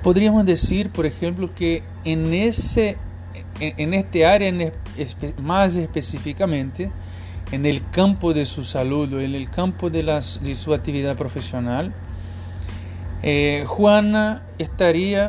[0.02, 2.98] Podríamos decir, por ejemplo, que en, ese,
[3.60, 4.72] en, este área
[5.42, 6.92] más específicamente,
[7.54, 10.04] en el campo de su salud o en el campo de,
[10.56, 11.94] su actividad profesional,
[13.22, 15.28] eh, Juana estaría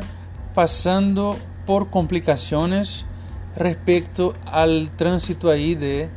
[0.55, 3.05] pasando por complicaciones
[3.55, 6.09] respecto al tránsito ahí de,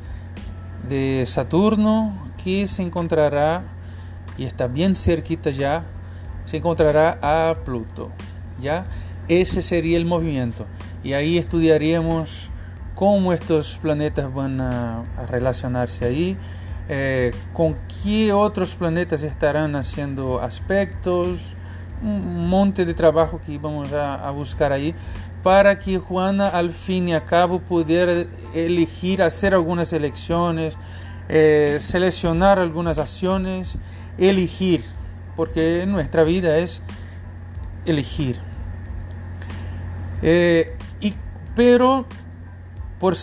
[0.89, 3.63] de Saturno que se encontrará
[4.39, 5.85] y está bien cerquita ya
[6.47, 8.11] se encontrará a Pluto
[8.59, 8.87] ya
[9.29, 10.65] ese sería el movimiento.
[11.05, 12.51] Y ahí estudiaríamos
[12.99, 16.37] cómo estos planetas van a, relacionarse ahí
[16.89, 21.55] eh, con qué otros planetas estarán haciendo aspectos
[22.03, 24.97] un monte de trabajo que vamos a, buscar ahí
[25.45, 30.77] para que Juana al fin y al cabo pudiera elegir, hacer algunas elecciones,
[31.29, 33.79] eh, seleccionar algunas acciones,
[34.19, 34.83] elegir,
[35.37, 36.83] porque nuestra vida es
[37.87, 38.41] elegir.
[40.23, 41.15] Eh, y,
[41.55, 42.07] pero
[43.01, 43.15] por,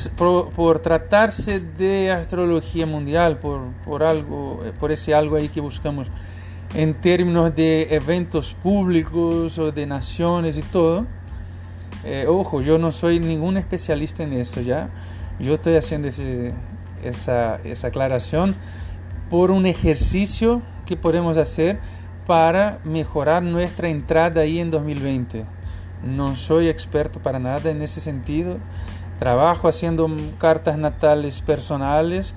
[0.51, 6.07] por, tratarse de astrología mundial, por, por, algo, eh, por ese algo ahí que buscamos
[6.73, 11.05] en términos de eventos públicos o de naciones y todo,
[12.03, 14.89] eh, ojo, yo no soy ningún especialista en eso, ¿ya?
[15.39, 18.55] Yo estoy haciendo esa, esa aclaración
[19.29, 21.79] por un ejercicio que podemos hacer
[22.25, 25.45] para mejorar nuestra entrada ahí en 2020.
[26.03, 28.57] No soy experto para nada en ese sentido.
[29.19, 32.35] Trabajo haciendo cartas natales personales,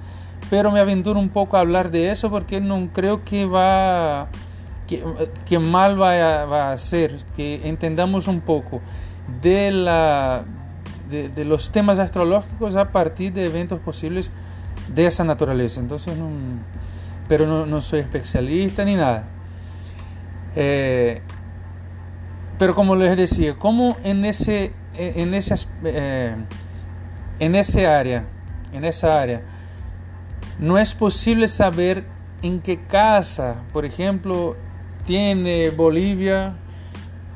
[0.51, 4.29] pero me aventuro un poco a hablar de eso porque no creo que va
[4.87, 5.05] que,
[5.47, 8.81] que mal va va a ser, que entendamos un poco
[9.43, 10.45] de, la,
[11.11, 14.31] de, los temas astrológicos a partir de eventos posibles
[14.95, 15.81] de esa naturaleza.
[15.81, 16.29] Entonces, no,
[17.29, 19.24] pero no, no, soy especialista ni nada.
[20.57, 21.20] Eh,
[22.59, 25.55] pero como les decía, como en ese, en ese,
[25.85, 26.35] eh,
[27.39, 28.24] en ese área,
[28.72, 29.43] en esa área,
[30.59, 32.05] no es posible saber
[32.43, 34.57] en qué casa, por ejemplo,
[35.07, 36.55] tiene Bolivia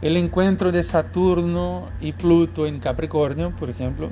[0.03, 4.11] el encuentro de Saturno y Pluto en Capricornio, por ejemplo,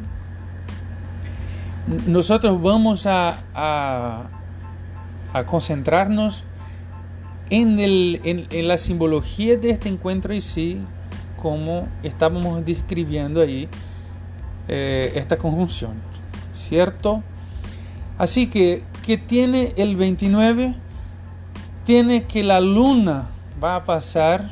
[2.07, 6.45] nosotros vamos a, a, concentrarnos
[7.51, 10.81] en, el, en, la simbología de este encuentro y sí,
[11.43, 13.69] como estábamos describiendo ahí
[14.73, 15.95] eh, esta conjunción,
[16.55, 17.25] ¿cierto?
[18.19, 20.77] Así que, ¿qué tiene el 29?
[21.85, 23.27] Tiene que la luna
[23.63, 24.49] va a pasar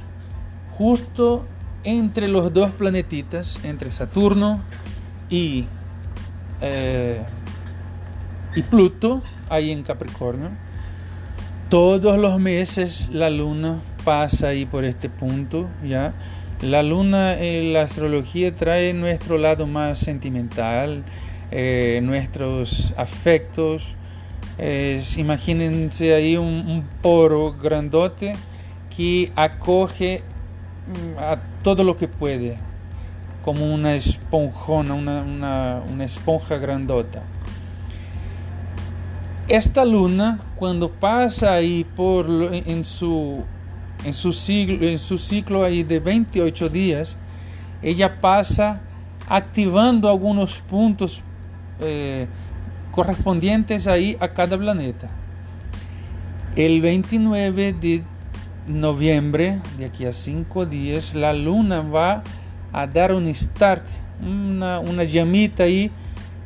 [0.76, 1.46] justo
[1.84, 4.60] entre los dos planetitas, entre Saturno
[5.30, 5.66] y,
[6.62, 7.22] eh,
[8.56, 10.50] y Pluto, ahí en Capricornio.
[11.68, 16.12] Todos los meses la luna pasa ahí por este punto, ¿ya?
[16.62, 21.04] La luna en la astrología trae nuestro lado más sentimental,
[21.50, 23.96] eh, nuestros afectos.
[25.16, 28.34] imagínense ahí un, un, poro grandote
[28.98, 30.22] que acoge
[30.88, 32.56] mm, a todo lo que puede,
[33.44, 37.22] como una esponjona, una, esponja grandota.
[39.46, 43.44] Esta luna, cuando pasa ahí por, en, su,
[44.04, 47.16] en, su ciclo, en su ciclo ahí de 28 días,
[47.82, 48.80] ella pasa
[49.28, 51.22] activando algunos puntos
[51.80, 52.26] eh,
[52.90, 55.08] correspondientes ahí a cada planeta.
[56.56, 58.02] El 29 de
[58.66, 62.22] noviembre, de aquí a cinco días, la luna va
[62.72, 63.84] a dar un start,
[64.26, 65.90] una, una llamita ahí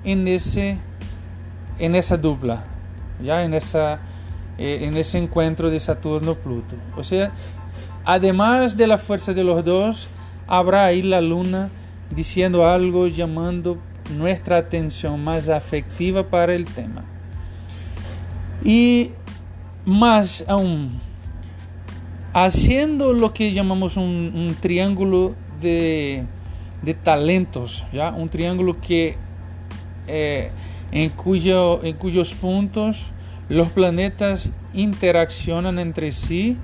[0.05, 0.77] en, ese,
[1.79, 2.63] en esa dupla,
[3.23, 4.01] ya en, esa,
[4.65, 6.77] eh, en ese encuentro de Saturno-Pluto.
[6.97, 7.33] O sea,
[8.05, 10.09] además de la fuerza de los dos,
[10.47, 11.69] habrá ahí la luna
[12.15, 13.77] diciendo algo, llamando
[14.17, 17.03] nuestra atención más afectiva para el tema.
[18.63, 19.11] Y
[19.85, 21.01] más aún,
[22.33, 26.25] haciendo lo que llamamos un, triángulo de,
[27.03, 28.13] talentos, ¿ya?
[28.13, 29.17] un triángulo que,
[30.07, 30.53] eh,
[30.93, 33.13] en, en cuyos puntos
[33.53, 36.57] los planetas interaccionan entre sí,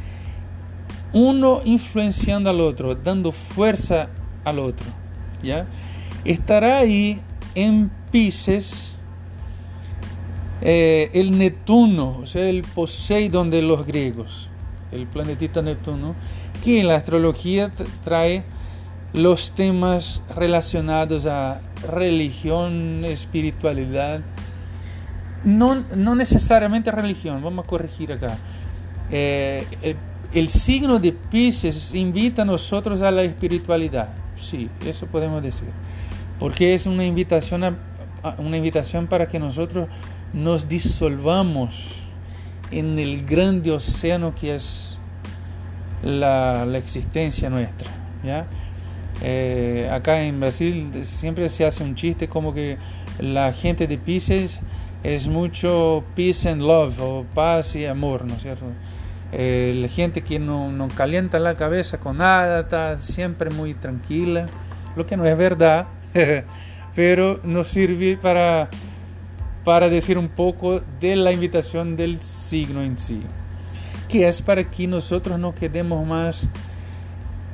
[1.13, 4.09] uno influenciando al otro, dando fuerza
[4.45, 4.87] al otro.
[5.43, 5.67] ¿ya?
[6.25, 7.21] Estará ahí
[7.55, 8.95] en Pisces
[10.63, 14.49] eh, el Neptuno, o sea, el Poseidón de los griegos
[14.93, 16.15] el planetita Neptuno,
[16.65, 17.71] que en la astrología
[18.05, 18.43] trae
[19.13, 24.21] los temas relacionados a religión, espiritualidad.
[25.45, 28.37] No, no necesariamente religión, vamos a corregir acá.
[29.11, 29.97] Eh,
[30.33, 34.09] el, signo de Pisces invita a nosotros a la espiritualidad.
[34.37, 35.69] Sí, eso podemos decir.
[36.39, 37.77] Porque es una invitación,
[38.39, 39.89] una invitación para que nosotros
[40.33, 42.03] nos disolvamos
[42.71, 44.99] en el grande océano que es
[46.03, 47.91] la, existencia nuestra.
[48.25, 48.47] ¿ya?
[49.23, 52.77] Eh, acá en Brasil siempre se hace un chiste como que
[53.19, 54.61] la gente de Pisces
[55.03, 58.67] es mucho peace and love o paz y amor, ¿no es cierto?
[59.33, 64.47] Eh, la gente que no, no, calienta la cabeza con nada, está siempre muy tranquila,
[64.97, 65.87] lo que no es verdad,
[66.95, 68.71] pero nos sirve para
[69.69, 73.21] para decir un poco de la invitación del signo en sí,
[74.09, 76.49] que es para que nosotros no quedemos más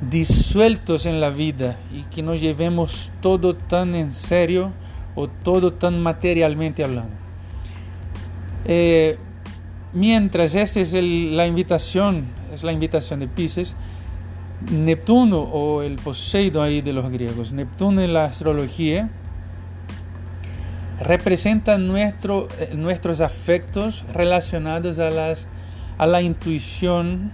[0.09, 4.71] disueltos en la vida y que no llevemos todo tan en serio
[5.13, 7.24] o todo tan materialmente hablando.
[8.65, 9.17] Eh,
[9.93, 13.75] mientras esta es la invitación, es la invitación de Pisces,
[14.71, 19.09] Neptuno o el Poseidón ahí de los griegos, Neptuno en la astrología,
[20.99, 25.47] representa nuestro, eh, nuestros afectos relacionados a, las,
[25.97, 27.31] a la intuición,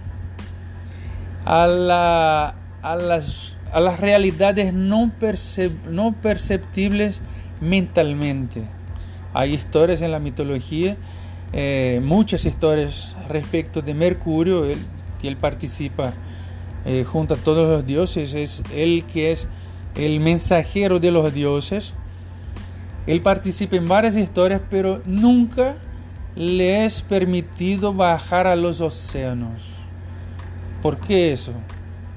[1.44, 5.10] a, la, a, las, a las realidades no,
[5.90, 7.22] no perceptibles
[7.60, 8.62] mentalmente.
[9.32, 10.96] Hay historias en la mitología,
[11.52, 14.64] eh, muchas historias respecto de Mercurio,
[15.20, 16.12] que él participa
[16.84, 19.48] eh, junto a todos los dioses, es él que es
[19.94, 21.92] el mensajero de los dioses
[23.06, 25.76] él participa en varias historias, pero nunca
[26.36, 29.62] le es permitido bajar a los océanos.
[30.80, 31.52] ¿Por qué eso?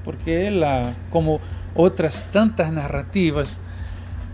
[0.04, 1.40] Porque la, como
[1.74, 3.56] otras tantas narrativas,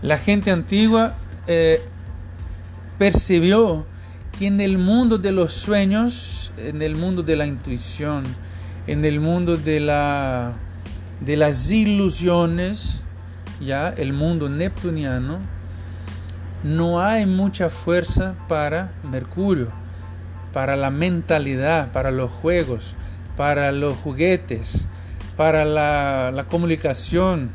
[0.01, 1.15] la gente antigua
[1.47, 1.81] eh,
[2.99, 3.85] percibió
[4.45, 8.23] en el mundo de los sueños, en el mundo de la intuición,
[8.87, 10.53] en el mundo de, la,
[11.21, 13.01] de las ilusiones,
[13.59, 15.39] ya el mundo neptuniano,
[16.63, 19.67] no hay mucha fuerza para Mercurio,
[20.53, 22.95] para la mentalidad, para los juegos,
[23.35, 24.87] para los juguetes,
[25.35, 27.49] para la, comunicación.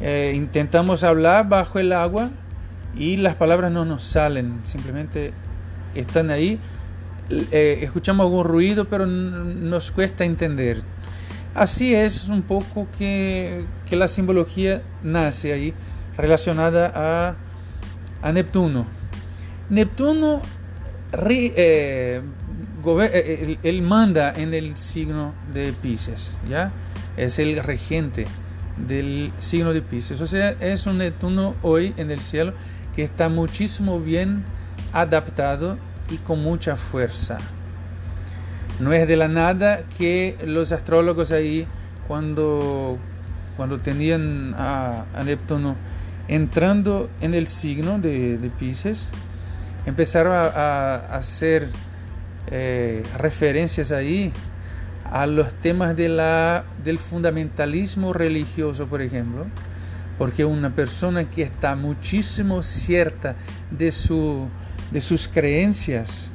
[0.00, 2.30] Eh, intentamos hablar bajo el agua
[2.96, 5.32] y las palabras no nos salen, simplemente
[5.94, 6.58] están ahí.
[7.30, 10.82] Eh, escuchamos algún ruido, pero nos cuesta entender.
[11.54, 15.74] Así es un poco que, que la simbología nace ahí
[16.16, 17.36] relacionada a,
[18.26, 18.86] a Neptuno.
[19.70, 20.42] Neptuno
[21.12, 22.22] eh,
[22.86, 26.72] eh, él, manda en el signo de Pisces, ¿ya?
[27.16, 28.26] Es el regente
[28.86, 30.20] del signo de Pisces.
[30.20, 32.52] O sea, es un Neptuno hoy en el cielo
[32.94, 34.44] que está muchísimo bien
[34.92, 35.76] adaptado
[36.10, 37.38] y con mucha fuerza.
[38.80, 41.66] No es de la nada que los astrólogos ahí,
[42.06, 42.96] cuando,
[43.56, 45.76] cuando tenían a, Neptuno
[46.28, 49.08] entrando en el signo de, de Pisces,
[49.88, 51.68] empezaron a, hacer
[52.50, 54.32] eh, referencias ahí
[55.10, 59.46] a los temas de la, del fundamentalismo religioso, por ejemplo,
[60.18, 63.34] porque una persona que está muchísimo cierta
[63.70, 64.46] de, su,
[64.90, 66.28] de sus creencias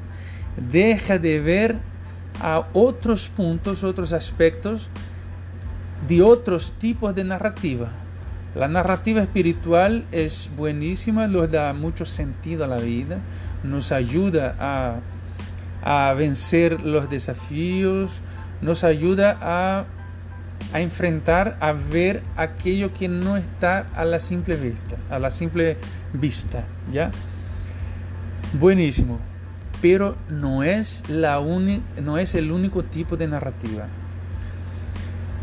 [0.58, 1.76] deja de ver
[2.42, 4.90] a otros puntos, otros aspectos
[6.08, 7.88] de otros tipos de narrativa.
[8.56, 13.18] La narrativa espiritual es buenísima, nos da mucho sentido a la vida,
[13.64, 18.12] nos ayuda a, a vencer los desafíos,
[18.62, 19.86] nos ayuda a,
[20.72, 25.78] a, enfrentar, a ver aquello que no está a la simple vista, a la simple
[26.14, 27.12] vista, ¿ya?
[28.54, 29.20] Buenísimo,
[29.82, 31.42] pero no es, la
[32.02, 33.88] no es el único tipo de narrativa.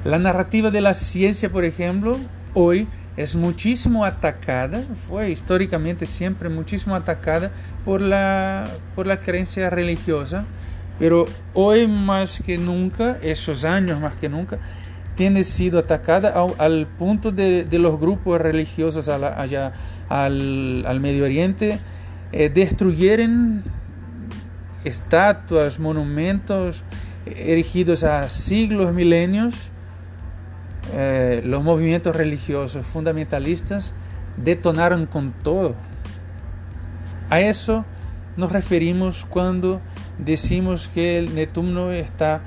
[0.05, 2.19] La narrativa de la ciencia, por ejemplo,
[2.55, 2.87] hoy
[3.17, 7.51] es muchísimo atacada, fue históricamente siempre muchísimo atacada
[7.85, 10.45] por la, por la creencia religiosa,
[10.99, 14.59] pero hoy más que nunca, esos años más que nunca,
[15.17, 19.73] tiene sido atacada al, punto de, de, los grupos religiosos allá
[20.09, 21.79] al, al, Medio Oriente,
[22.33, 23.63] eh, destruyeron
[24.85, 26.85] estatuas, monumentos
[27.27, 29.69] erigidos a siglos, milenios,
[30.95, 33.93] eh, los movimientos religiosos fundamentalistas
[34.37, 35.75] detonaron con todo.
[37.29, 37.85] A eso
[38.37, 39.81] nos referimos cuando
[40.19, 42.41] decimos que el Neptuno está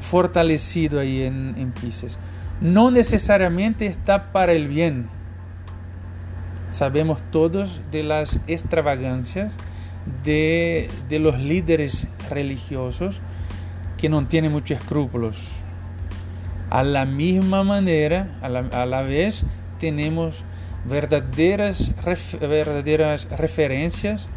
[0.00, 2.18] fortalecido ahí en, en Pisces.
[2.60, 5.08] No necesariamente está para el bien.
[6.70, 9.52] Sabemos todos de las extravagancias
[10.24, 13.20] de, de los líderes religiosos
[13.96, 15.62] que no tienen muchos escrúpulos
[16.70, 18.48] a la misma manera, a
[18.86, 19.44] la, vez,
[19.80, 20.44] tenemos
[20.84, 21.92] verdaderas,
[22.40, 24.28] verdaderas referencias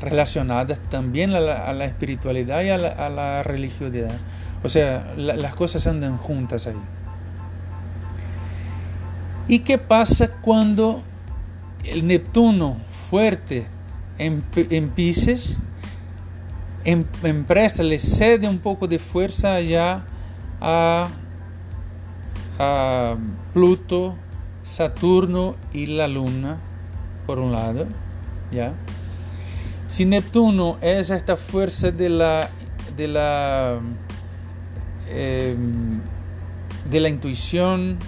[0.00, 4.14] relacionadas también a la, espiritualidad y a la, religiosidad.
[4.64, 6.80] O sea, las cosas andan juntas ahí.
[9.48, 11.02] ¿Y qué pasa cuando
[11.84, 13.66] el Neptuno fuerte
[14.18, 15.56] en, en Pisces
[16.84, 20.04] em, empresta, le cede un poco de fuerza allá
[20.60, 21.08] a
[22.58, 23.16] a
[23.52, 24.14] Pluto,
[24.62, 26.58] Saturno y la Luna,
[27.26, 27.86] por un lado,
[28.52, 28.72] ¿ya?
[29.88, 32.48] Si Neptuno es esta fuerza de la,
[32.96, 33.78] de la,
[35.08, 36.00] em,
[36.90, 37.98] de la intuición,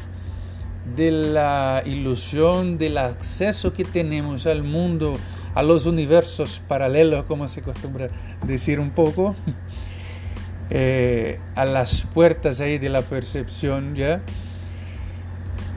[0.97, 5.19] de la ilusión, del acceso que tenemos al mundo,
[5.55, 8.09] a los universos paralelos, como se acostumbra
[8.47, 9.35] decir un poco,
[10.71, 14.21] eh, a las puertas ahí de la percepción, ¿ya?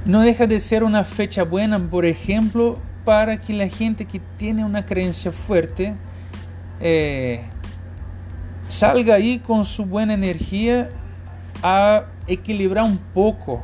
[0.06, 4.66] No deja de ser una fecha buena, por ejemplo, para que la gente que tiene
[4.66, 5.94] una creencia fuerte
[6.80, 7.42] eh,
[8.68, 10.90] salga ahí con su buena energía
[11.64, 13.64] a equilibrar un poco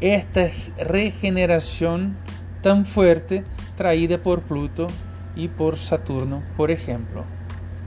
[0.00, 0.48] esta
[0.84, 2.16] regeneración
[2.62, 3.44] tan fuerte
[3.76, 4.88] traída por Pluto
[5.36, 7.24] y por Saturno, por ejemplo.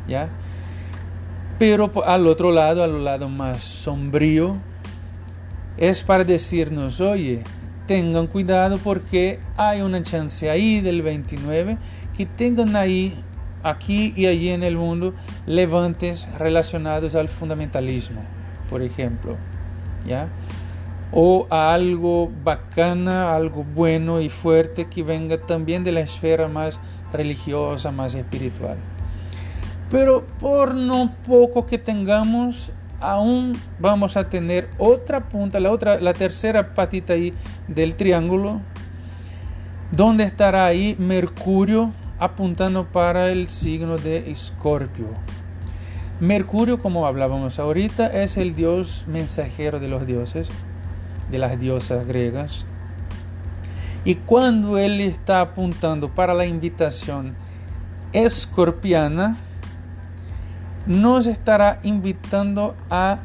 [0.08, 0.30] ¿Ya?
[1.60, 4.58] Pero al otro lado, al lado más sombrío,
[5.78, 7.44] es para decirnos, oye,
[7.88, 11.78] tengan cuidado porque hay una chance ahí del 29
[12.18, 13.14] que tengan ahí,
[13.64, 15.14] aquí y allí en el mundo,
[15.46, 18.22] levantes relacionados al fundamentalismo,
[18.70, 19.36] por ejemplo,
[20.08, 20.28] ¿ya?
[21.14, 26.80] O a algo bacana, algo bueno y fuerte que venga también de la esfera más
[27.12, 28.78] religiosa, más espiritual.
[29.90, 36.14] Pero por no poco que tengamos, aún vamos a tener otra punta, la otra, la
[36.14, 37.34] tercera patita ahí
[37.68, 38.62] del triángulo,
[39.92, 45.08] donde estará ahí Mercurio apuntando para el signo de Escorpio.
[46.22, 50.52] Mercurio, como hablábamos ahorita, es el dios mensajero de los dioses,
[51.32, 52.66] de las diosas griegas.
[54.04, 57.34] Y cuando él está apuntando para la invitación
[58.14, 59.38] escorpiana,
[60.88, 63.20] nos estará invitando a,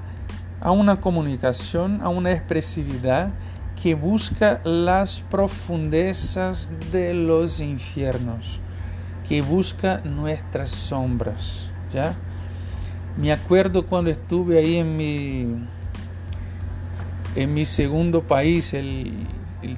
[0.60, 3.30] a una comunicación, a una expresividad
[3.82, 8.60] que busca las profundezas de los infiernos,
[9.28, 12.14] que busca nuestras sombras, ¿ya?
[13.16, 15.46] Me acuerdo cuando estuve ahí en mi,
[17.36, 19.12] en mi segundo país, el,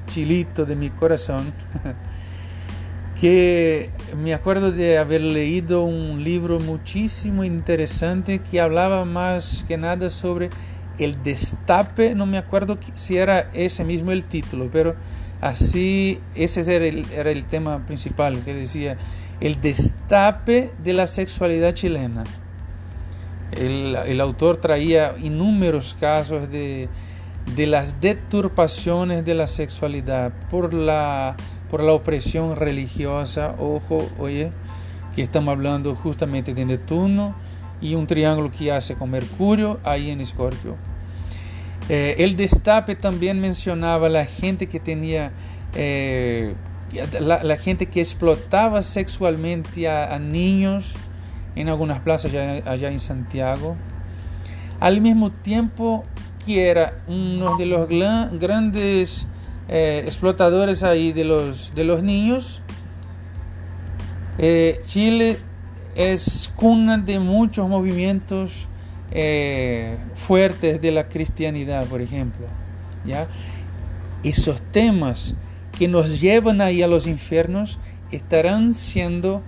[0.07, 1.53] chilito de mi corazón,
[3.21, 3.91] que
[4.23, 10.51] me acuerdo de haber leído un libro muchísimo interesante que hablaba más que nada sobre
[10.99, 14.95] el destape, no me acuerdo si era ese mismo el título, pero
[15.41, 18.97] así ese era el, era el tema principal que decía
[19.41, 22.25] el destape de la sexualidad chilena.
[23.53, 26.89] El, el autor traía innúmeros casos de,
[27.55, 31.36] de, las deturpaciones de la sexualidad por la,
[31.70, 33.55] por la opresión religiosa.
[33.59, 34.51] Ojo, oye,
[35.14, 37.34] que estamos hablando justamente de Neptuno
[37.80, 40.76] y un triángulo que hace con Mercurio ahí en Escorpio.
[41.88, 45.32] Eh, el destape también mencionaba la gente que tenía,
[45.74, 46.55] eh,
[47.20, 50.96] la, gente que explotaba sexualmente a, niños
[51.57, 53.76] en algunas plazas allá, en Santiago.
[54.80, 56.05] Al mismo tiempo
[56.45, 59.26] que era uno de los grandes
[59.68, 62.62] eh, explotadores ahí de los, de los niños,
[64.39, 65.39] eh, Chile
[65.95, 68.66] es cuna de muchos movimientos
[69.11, 72.47] eh, fuertes de la cristianidad, por ejemplo.
[73.05, 73.26] ¿ya?
[74.22, 75.34] Esos temas
[75.78, 77.78] que nos llevan ahí a los infiernos
[78.11, 79.43] estarán siendo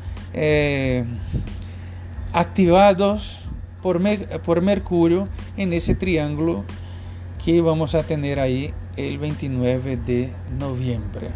[2.32, 3.41] activados
[3.82, 4.01] por,
[4.43, 6.64] por Mercurio en ese triángulo
[7.45, 11.28] que vamos a tener ahí el 29 de noviembre.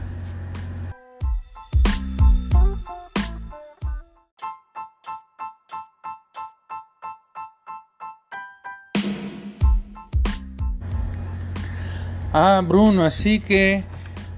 [12.33, 13.85] Ah, Bruno, así que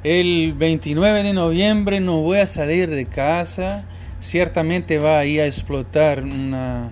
[0.05, 3.85] el 29 de noviembre no voy a salir de casa
[4.21, 6.91] ciertamente va ahí a explotar una,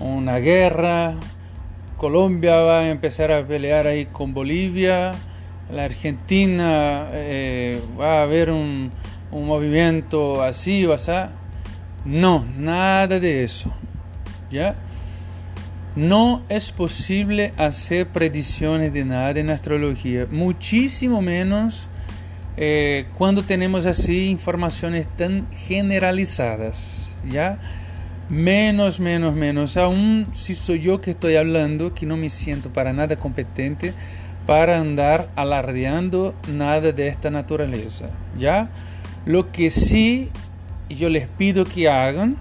[0.00, 1.14] una guerra.
[1.96, 5.12] Colombia va a empezar a pelear ahí con Bolivia.
[5.72, 8.90] La Argentina eh, va a haber un,
[9.30, 11.12] un movimiento así o así.
[12.04, 13.72] No, nada de eso.
[14.50, 14.76] ¿Ya?
[15.96, 21.88] No es posible hacer predicciones de nada en astrología, muchísimo menos
[22.58, 27.58] eh, cuando tenemos así informaciones tan generalizadas, ¿ya?
[28.28, 29.76] Menos, menos, menos.
[29.76, 33.94] Aún si soy yo que estoy hablando, que no me siento para nada competente
[34.46, 38.68] para andar alardeando nada de esta naturaleza, ¿ya?
[39.26, 40.30] Lo que sí
[40.88, 42.36] yo les pido que hagan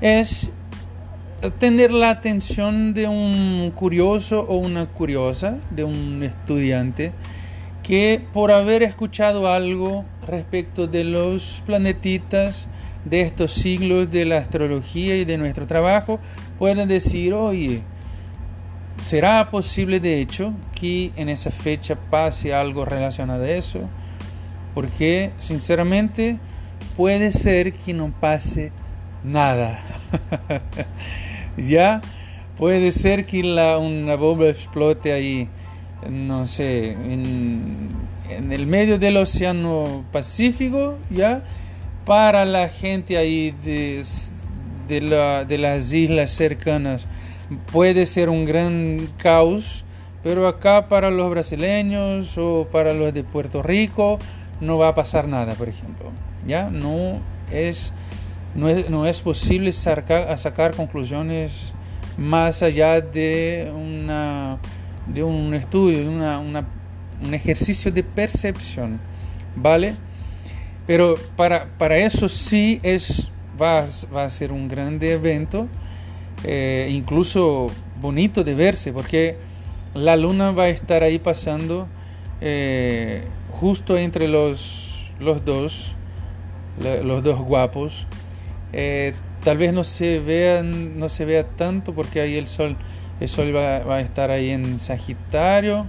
[0.00, 0.50] es
[1.58, 7.12] tener la atención de un curioso o una curiosa, de un estudiante,
[7.82, 12.68] que por haber escuchado algo respecto de los planetitas
[13.04, 16.18] de estos siglos de la astrología y de nuestro trabajo,
[16.58, 17.82] pueden decir, oye,
[19.00, 23.80] ¿será posible de hecho que en esa fecha pase algo relacionado a eso?
[24.74, 26.38] Porque sinceramente
[26.96, 28.72] puede ser que no pase
[29.24, 29.80] nada.
[31.56, 32.00] ya
[32.56, 35.48] puede ser que una bomba explote ahí
[36.10, 37.88] no sé, en,
[38.50, 41.42] el medio del Océano Pacífico, ¿ya?
[42.04, 44.04] Para la gente ahí de,
[44.88, 47.06] de, las islas cercanas
[47.70, 49.84] puede ser un gran caos,
[50.22, 54.18] pero acá para los brasileños o para los de Puerto Rico
[54.60, 56.10] no va a pasar nada, por ejemplo.
[56.46, 56.70] ¿Ya?
[56.70, 57.20] No
[57.52, 57.92] es,
[58.54, 61.72] no es, no es posible sacar, sacar conclusiones
[62.16, 64.58] más allá de una
[65.06, 69.00] de un estudio, de una, un ejercicio de percepción,
[69.56, 69.94] ¿vale?
[70.86, 73.28] Pero para, para eso sí es,
[73.60, 75.68] va, va, a ser un grande evento,
[76.44, 77.70] eh, incluso
[78.00, 79.36] bonito de verse, porque
[79.94, 81.86] la luna va a estar ahí pasando
[82.40, 85.94] eh, justo entre los, los dos,
[87.04, 88.06] los dos guapos.
[88.72, 89.14] Eh,
[89.44, 92.76] tal vez no se vean, no se vea tanto porque ahí el sol
[93.22, 95.86] el Sol va, a estar ahí en Sagitario.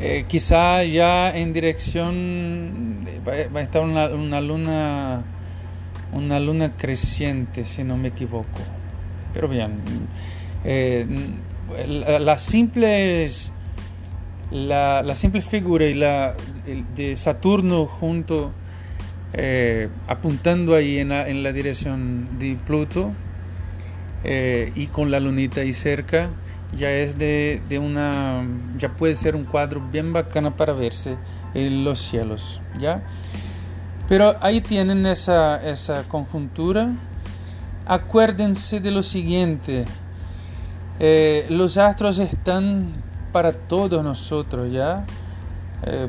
[0.00, 5.22] Eh, quizá ya en dirección va, a estar una, luna
[6.12, 8.60] una luna creciente si no me equivoco.
[9.34, 9.72] Pero bien
[10.64, 11.06] eh,
[12.20, 13.52] las simples
[14.50, 16.34] la, simple figura y la,
[16.96, 18.52] de Saturno junto,
[19.32, 21.08] eh, apuntando ahí en
[21.42, 23.12] la, dirección de Pluto
[24.24, 26.30] eh, y con la lunita ahí cerca,
[26.76, 28.44] ya es de, una,
[28.76, 31.16] ya puede ser un cuadro bien bacana para verse
[31.54, 33.02] en los cielos, ¿ya?
[34.08, 36.90] Pero ahí tienen esa, esa conjuntura.
[37.86, 39.84] Acuérdense de lo siguiente,
[41.00, 42.92] eh, los astros están
[43.32, 45.04] para todos nosotros, ¿ya?
[45.86, 46.08] Eh,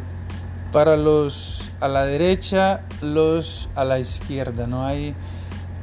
[0.72, 4.68] para los a la derecha, los a la izquierda.
[4.68, 5.16] No hay,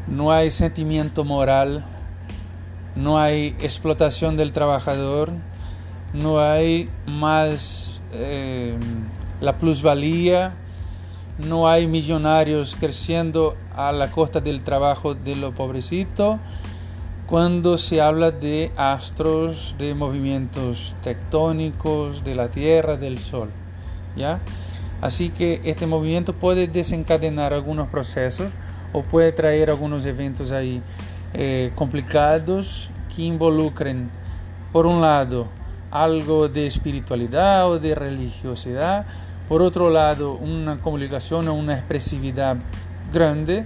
[0.07, 1.85] no hay sentimiento moral,
[2.97, 5.33] no hay explotación del trabajador,
[6.13, 8.77] no hay más eh,
[9.41, 10.55] la plusvalía,
[11.39, 16.41] no hay millonarios creciendo a la costa del trabajo de lo pobrecito
[17.29, 23.51] cuando se habla de astros, de movimientos tectónicos, de la Tierra, del Sol.
[24.17, 24.41] ¿ya?
[25.03, 28.49] Así que este movimiento puede desencadenar algunos procesos
[28.95, 30.81] o puede traer algunos eventos ahí
[31.35, 34.11] eh, complicados que involucren,
[34.73, 35.49] por un lado,
[35.91, 39.07] algo de espiritualidad o de religiosidad,
[39.49, 42.57] por otro lado, una comunicación o una expresividad
[43.13, 43.65] grande,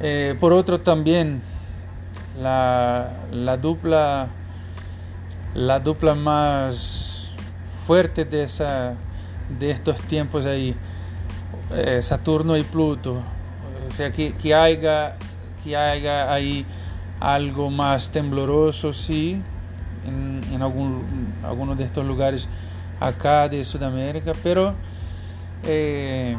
[0.00, 1.42] eh, por otro también
[2.40, 3.10] la,
[3.60, 4.28] dupla
[5.54, 7.30] la dupla más
[7.86, 8.46] fuerte de
[9.58, 10.76] de estos tiempos ahí
[11.74, 13.22] eh, Saturno y Pluto.
[13.86, 15.16] O sea que, que haya
[15.62, 16.64] que haya ahí
[17.20, 19.40] algo más tembloroso sí
[20.06, 21.04] en, en algún,
[21.44, 22.48] algunos de estos lugares
[22.98, 24.74] acá de Sudamérica pero
[25.64, 26.36] eh,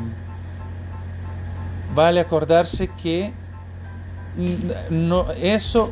[1.93, 3.33] vale acordarse que
[4.89, 5.91] no, eso,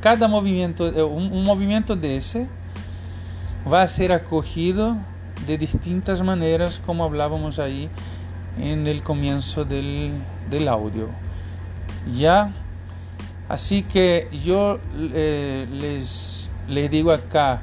[0.00, 2.46] cada movimiento, eh, un, movimiento de ese
[3.70, 4.96] va a ser acogido
[5.46, 7.88] de distintas maneras como hablábamos ahí
[8.60, 10.20] en el comienzo del,
[10.68, 11.08] audio.
[12.16, 12.52] Ya,
[13.48, 17.60] así que yo eh, les, les digo acá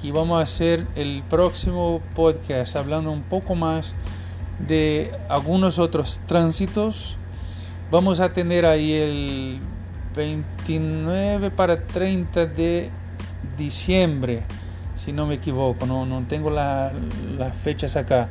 [0.00, 3.94] que vamos a hacer el próximo podcast hablando un poco más
[4.58, 7.16] de algunos otros tránsitos.
[7.90, 9.60] Vamos a tener ahí el
[10.16, 12.90] 29 para 30 de
[13.56, 14.42] diciembre,
[14.96, 16.92] si no me equivoco, no, no tengo las
[17.56, 18.28] fechas acá.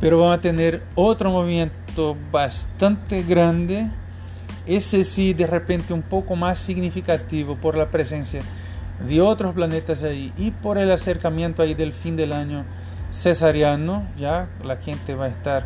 [0.00, 3.90] Pero vamos a tener otro movimiento bastante grande,
[4.68, 8.42] ese sí de repente un poco más significativo por la presencia
[9.06, 12.64] de otros planetas ahí y por el acercamiento ahí del fin del año
[13.10, 15.64] cesariano, ya la gente va a estar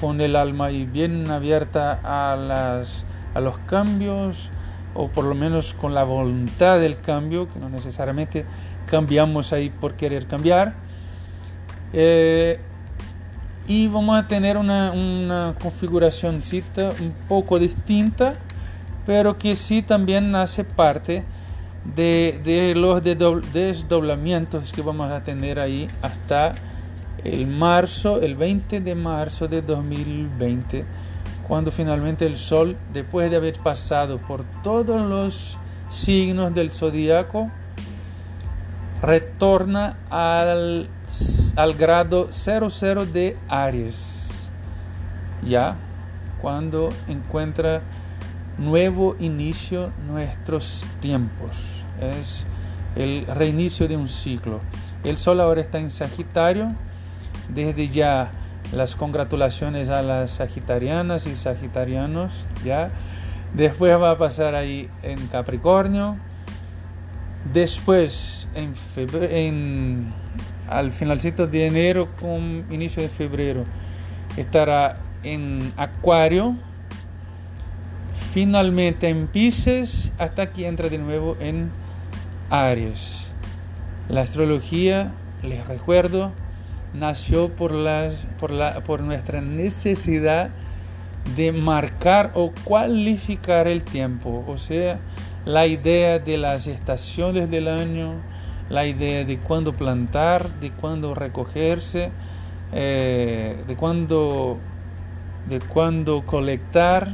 [0.00, 2.82] con el alma y bien abierta a,
[3.40, 4.48] los cambios
[4.94, 8.44] o por lo menos con la voluntad del cambio, que no necesariamente
[8.86, 10.74] cambiamos ahí por querer cambiar.
[11.92, 12.60] Eh,
[13.70, 16.40] y vamos a tener una, una configuración
[16.98, 18.34] un poco distinta,
[19.06, 21.22] pero que sí también hace parte
[21.94, 26.56] de, de los desdoblamientos que vamos a tener ahí hasta
[27.22, 30.84] el marzo, el 20 de marzo de 2020,
[31.46, 35.58] cuando finalmente el Sol, después de haber pasado por todos los
[35.88, 37.52] signos del zodiaco,
[39.00, 40.88] retorna al,
[41.56, 44.48] al grado 00 de Aries.
[45.42, 45.76] Ya,
[46.40, 47.82] cuando encuentra
[48.58, 51.84] nuevo inicio nuestros tiempos.
[52.00, 52.44] Es
[52.96, 54.60] el reinicio de un ciclo.
[55.04, 56.74] El Sol ahora está en Sagitario
[57.54, 58.30] desde ya
[58.72, 62.90] las congratulaciones a las sagitarianas y sagitarianos, ¿ya?
[63.54, 66.16] Después va a pasar ahí en Capricornio.
[67.52, 68.74] Después, en,
[69.22, 70.06] en
[70.70, 73.64] al finalcito de enero con inicio de febrero,
[74.36, 76.56] estará en Acuario.
[78.32, 81.70] Finalmente en Pisces, hasta que entra de nuevo en
[82.48, 83.26] Aries.
[84.08, 85.12] La astrología,
[85.42, 86.32] les recuerdo,
[86.94, 90.50] nació por, las, por, la, por nuestra necesidad
[91.36, 94.98] de marcar o cualificar el tiempo, o sea,
[95.44, 98.14] la idea de las estaciones del año,
[98.70, 102.10] la idea de cuándo plantar, de cuándo recogerse,
[102.72, 104.58] eh, de cuándo
[105.48, 107.08] de cuándo colectar,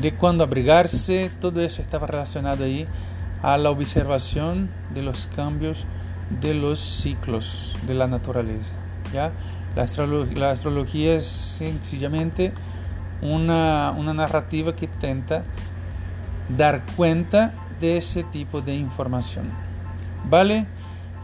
[0.00, 2.86] de cuándo abrigarse, todo eso estaba relacionado ahí
[3.42, 5.84] a la observación de los cambios
[6.40, 8.72] de los ciclos de la naturaleza.
[9.12, 9.32] ¿ya?
[9.74, 9.82] La,
[10.50, 12.52] astrología, es sencillamente
[13.22, 15.42] una, una narrativa que intenta
[16.56, 19.46] dar cuenta de ese tipo de información.
[20.28, 20.66] ¿Vale?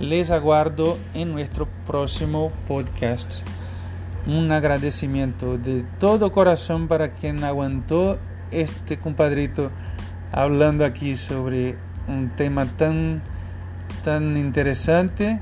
[0.01, 3.43] Les aguardo en nuestro próximo podcast.
[4.27, 8.19] Un agradecimiento de todo corazón para quien aguantó
[8.51, 9.71] este compadrito
[10.33, 11.77] hablando aquí sobre
[12.09, 13.23] un tema tan,
[14.05, 15.41] tan interesante.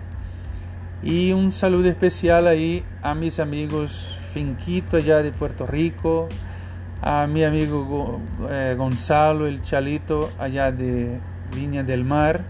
[1.02, 6.28] Y un saludo especial ahí a mis amigos Finquito allá de Puerto Rico,
[7.06, 11.18] a mi amigo eh, Gonzalo, el Chalito allá de
[11.54, 12.42] Viña del Mar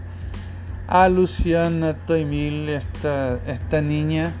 [0.87, 4.31] a Luciana Toimil, esta, esta niña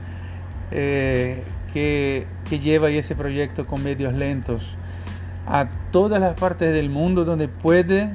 [0.71, 1.43] eh,
[1.73, 4.77] que, que lleva ese proyecto con medios lentos
[5.47, 8.13] a todas las partes del mundo donde puede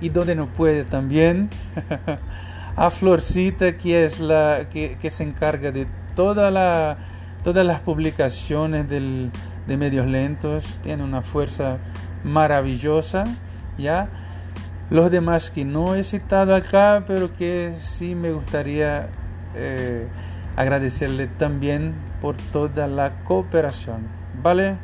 [0.00, 1.48] y donde no puede también.
[2.76, 5.86] a Florcita, que es la que, que se encarga de
[6.16, 9.30] todas las publicaciones del,
[9.68, 11.76] de medios lentos, tiene una fuerza
[12.24, 13.24] maravillosa,
[13.76, 14.08] ¿ya?
[14.90, 19.06] Los demás que no he citado acá, pero que sí me gustaría
[19.54, 20.06] eh,
[20.56, 24.00] agradecerle también por toda la cooperación.
[24.42, 24.76] ¿Vale?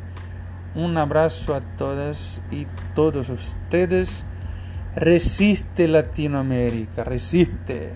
[0.75, 4.25] Un abrazo a todas y todos ustedes.
[4.95, 7.93] Resiste Latinoamérica, resiste.